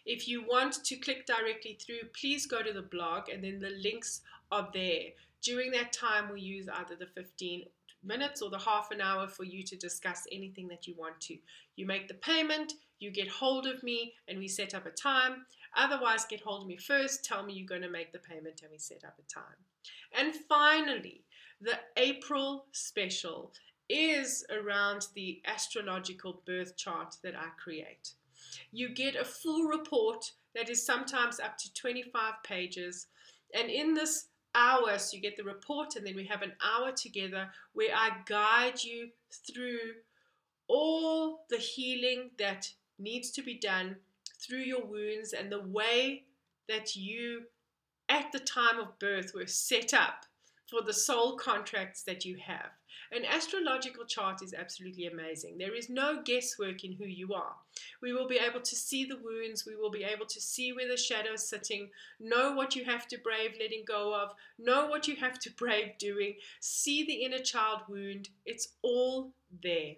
If 0.06 0.28
you 0.28 0.42
want 0.42 0.84
to 0.84 0.96
click 0.96 1.26
directly 1.26 1.78
through, 1.80 2.08
please 2.18 2.46
go 2.46 2.62
to 2.62 2.72
the 2.72 2.82
blog 2.82 3.28
and 3.28 3.42
then 3.42 3.60
the 3.60 3.70
links 3.82 4.22
are 4.50 4.68
there. 4.72 5.10
During 5.42 5.70
that 5.72 5.92
time, 5.92 6.32
we 6.32 6.40
use 6.40 6.68
either 6.68 6.96
the 6.96 7.06
15 7.06 7.64
minutes 8.02 8.42
or 8.42 8.50
the 8.50 8.58
half 8.58 8.90
an 8.90 9.00
hour 9.00 9.26
for 9.28 9.44
you 9.44 9.62
to 9.64 9.76
discuss 9.76 10.26
anything 10.30 10.68
that 10.68 10.86
you 10.86 10.94
want 10.96 11.20
to. 11.22 11.36
You 11.76 11.86
make 11.86 12.08
the 12.08 12.14
payment, 12.14 12.74
you 12.98 13.10
get 13.10 13.28
hold 13.28 13.66
of 13.66 13.82
me, 13.82 14.14
and 14.28 14.38
we 14.38 14.48
set 14.48 14.74
up 14.74 14.86
a 14.86 14.90
time. 14.90 15.46
Otherwise, 15.76 16.24
get 16.24 16.40
hold 16.40 16.62
of 16.62 16.68
me 16.68 16.76
first, 16.76 17.24
tell 17.24 17.42
me 17.42 17.54
you're 17.54 17.66
going 17.66 17.82
to 17.82 17.90
make 17.90 18.12
the 18.12 18.18
payment, 18.18 18.60
and 18.62 18.70
we 18.70 18.78
set 18.78 19.04
up 19.04 19.18
a 19.18 19.32
time. 19.32 19.56
And 20.16 20.34
finally, 20.48 21.24
the 21.60 21.78
April 21.96 22.66
special 22.72 23.52
is 23.88 24.44
around 24.50 25.08
the 25.14 25.42
astrological 25.46 26.42
birth 26.46 26.76
chart 26.76 27.16
that 27.22 27.34
I 27.34 27.48
create. 27.62 28.12
You 28.72 28.88
get 28.88 29.16
a 29.16 29.24
full 29.24 29.64
report 29.64 30.32
that 30.54 30.70
is 30.70 30.84
sometimes 30.84 31.40
up 31.40 31.58
to 31.58 31.74
25 31.74 32.34
pages. 32.44 33.06
And 33.54 33.70
in 33.70 33.94
this 33.94 34.26
hour, 34.54 34.98
so 34.98 35.16
you 35.16 35.22
get 35.22 35.36
the 35.36 35.44
report, 35.44 35.96
and 35.96 36.06
then 36.06 36.16
we 36.16 36.26
have 36.26 36.42
an 36.42 36.52
hour 36.62 36.92
together 36.92 37.48
where 37.72 37.94
I 37.94 38.10
guide 38.26 38.82
you 38.82 39.08
through 39.30 39.78
all 40.68 41.44
the 41.50 41.58
healing 41.58 42.30
that 42.38 42.68
needs 42.98 43.30
to 43.32 43.42
be 43.42 43.58
done 43.58 43.96
through 44.40 44.60
your 44.60 44.84
wounds 44.84 45.32
and 45.32 45.50
the 45.50 45.62
way 45.62 46.24
that 46.68 46.96
you, 46.96 47.42
at 48.08 48.30
the 48.32 48.38
time 48.38 48.78
of 48.78 48.98
birth, 48.98 49.32
were 49.34 49.46
set 49.46 49.92
up 49.92 50.24
for 50.68 50.82
the 50.82 50.92
soul 50.92 51.36
contracts 51.36 52.02
that 52.02 52.24
you 52.24 52.36
have. 52.38 52.70
An 53.12 53.24
astrological 53.24 54.04
chart 54.04 54.42
is 54.42 54.54
absolutely 54.54 55.06
amazing. 55.06 55.58
There 55.58 55.74
is 55.74 55.88
no 55.88 56.22
guesswork 56.22 56.84
in 56.84 56.92
who 56.92 57.04
you 57.04 57.34
are. 57.34 57.54
We 58.02 58.12
will 58.12 58.28
be 58.28 58.38
able 58.38 58.60
to 58.60 58.76
see 58.76 59.04
the 59.04 59.18
wounds, 59.22 59.66
we 59.66 59.76
will 59.76 59.90
be 59.90 60.04
able 60.04 60.26
to 60.26 60.40
see 60.40 60.72
where 60.72 60.88
the 60.88 60.96
shadow 60.96 61.32
is 61.32 61.48
sitting, 61.48 61.90
know 62.20 62.52
what 62.52 62.76
you 62.76 62.84
have 62.84 63.06
to 63.08 63.18
brave 63.18 63.52
letting 63.60 63.84
go 63.86 64.14
of, 64.14 64.30
know 64.58 64.86
what 64.86 65.08
you 65.08 65.16
have 65.16 65.38
to 65.40 65.50
brave 65.56 65.98
doing, 65.98 66.34
see 66.60 67.04
the 67.04 67.24
inner 67.24 67.38
child 67.38 67.80
wound. 67.88 68.28
It's 68.44 68.68
all 68.82 69.32
there. 69.62 69.94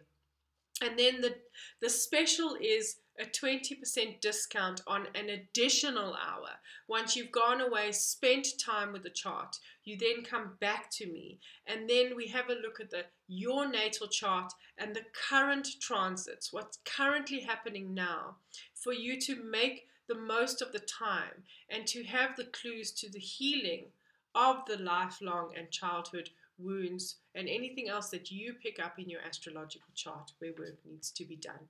And 0.83 0.99
then 0.99 1.21
the, 1.21 1.35
the 1.81 1.89
special 1.89 2.57
is 2.61 2.97
a 3.21 3.25
20% 3.25 4.21
discount 4.21 4.83
on 4.87 5.07
an 5.15 5.29
additional 5.29 6.15
hour. 6.15 6.51
Once 6.89 7.17
you've 7.17 7.33
gone 7.33 7.61
away, 7.61 7.93
spent 7.93 8.47
time 8.65 8.93
with 8.93 9.03
the 9.03 9.11
chart, 9.11 9.57
you 9.85 9.97
then 9.99 10.25
come 10.25 10.53
back 10.61 10.91
to 10.91 11.07
me 11.07 11.39
and 11.67 11.89
then 11.89 12.15
we 12.15 12.29
have 12.29 12.49
a 12.49 12.55
look 12.55 12.81
at 12.81 12.91
the 12.91 13.05
your 13.29 13.69
natal 13.69 14.07
chart 14.07 14.53
and 14.79 14.95
the 14.95 15.05
current 15.29 15.69
transits, 15.81 16.53
what's 16.53 16.79
currently 16.85 17.41
happening 17.41 17.93
now 17.95 18.37
for 18.75 18.93
you 18.93 19.21
to 19.21 19.43
make 19.43 19.87
the 20.09 20.15
most 20.15 20.63
of 20.63 20.73
the 20.73 20.79
time 20.81 21.43
and 21.69 21.87
to 21.87 22.05
have 22.05 22.37
the 22.37 22.45
clues 22.45 22.93
to 22.93 23.11
the 23.11 23.19
healing 23.19 23.87
of 24.35 24.65
the 24.67 24.77
lifelong 24.77 25.53
and 25.57 25.71
childhood 25.71 26.31
wounds 26.59 27.17
and 27.35 27.49
anything 27.49 27.89
else 27.89 28.11
that 28.11 28.31
you 28.31 28.55
pick 28.63 28.79
up 28.79 28.99
in 28.99 29.11
your 29.11 29.21
astrological 29.27 29.89
chart 29.95 30.33
where 30.39 30.53
work 30.59 30.79
needs 30.85 31.11
to 31.11 31.25
be 31.25 31.37
done. 31.37 31.69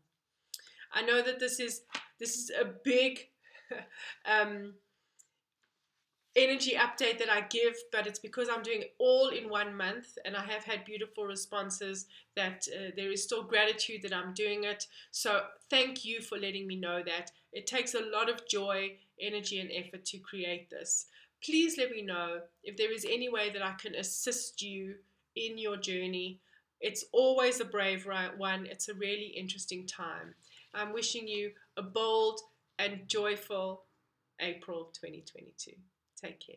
I 0.92 1.02
know 1.02 1.22
that 1.22 1.38
this 1.38 1.60
is 1.60 1.82
this 2.18 2.36
is 2.36 2.50
a 2.50 2.64
big 2.84 3.28
um, 4.24 4.74
energy 6.36 6.72
update 6.72 7.18
that 7.18 7.30
I 7.30 7.40
give, 7.40 7.74
but 7.90 8.06
it's 8.06 8.18
because 8.18 8.48
I'm 8.48 8.62
doing 8.62 8.84
all 8.98 9.28
in 9.28 9.48
one 9.48 9.74
month, 9.74 10.18
and 10.24 10.36
I 10.36 10.44
have 10.44 10.64
had 10.64 10.84
beautiful 10.84 11.24
responses 11.24 12.06
that 12.36 12.66
uh, 12.72 12.90
there 12.94 13.10
is 13.10 13.24
still 13.24 13.42
gratitude 13.42 14.02
that 14.02 14.14
I'm 14.14 14.34
doing 14.34 14.64
it. 14.64 14.86
So 15.10 15.42
thank 15.70 16.04
you 16.04 16.20
for 16.20 16.38
letting 16.38 16.66
me 16.66 16.76
know 16.76 17.02
that. 17.04 17.30
It 17.52 17.66
takes 17.66 17.94
a 17.94 18.04
lot 18.12 18.28
of 18.28 18.46
joy, 18.46 18.96
energy, 19.20 19.60
and 19.60 19.70
effort 19.72 20.04
to 20.06 20.18
create 20.18 20.68
this. 20.68 21.06
Please 21.42 21.76
let 21.78 21.90
me 21.90 22.02
know 22.02 22.40
if 22.62 22.76
there 22.76 22.92
is 22.92 23.06
any 23.08 23.28
way 23.28 23.50
that 23.50 23.64
I 23.64 23.72
can 23.72 23.94
assist 23.94 24.62
you 24.62 24.96
in 25.34 25.58
your 25.58 25.76
journey. 25.76 26.40
It's 26.80 27.04
always 27.12 27.60
a 27.60 27.64
brave 27.64 28.06
one. 28.36 28.66
It's 28.66 28.88
a 28.88 28.94
really 28.94 29.32
interesting 29.36 29.86
time. 29.86 30.34
I'm 30.76 30.92
wishing 30.92 31.26
you 31.26 31.52
a 31.78 31.82
bold 31.82 32.40
and 32.78 33.08
joyful 33.08 33.84
April 34.40 34.92
2022. 34.92 35.72
Take 36.22 36.38
care. 36.38 36.56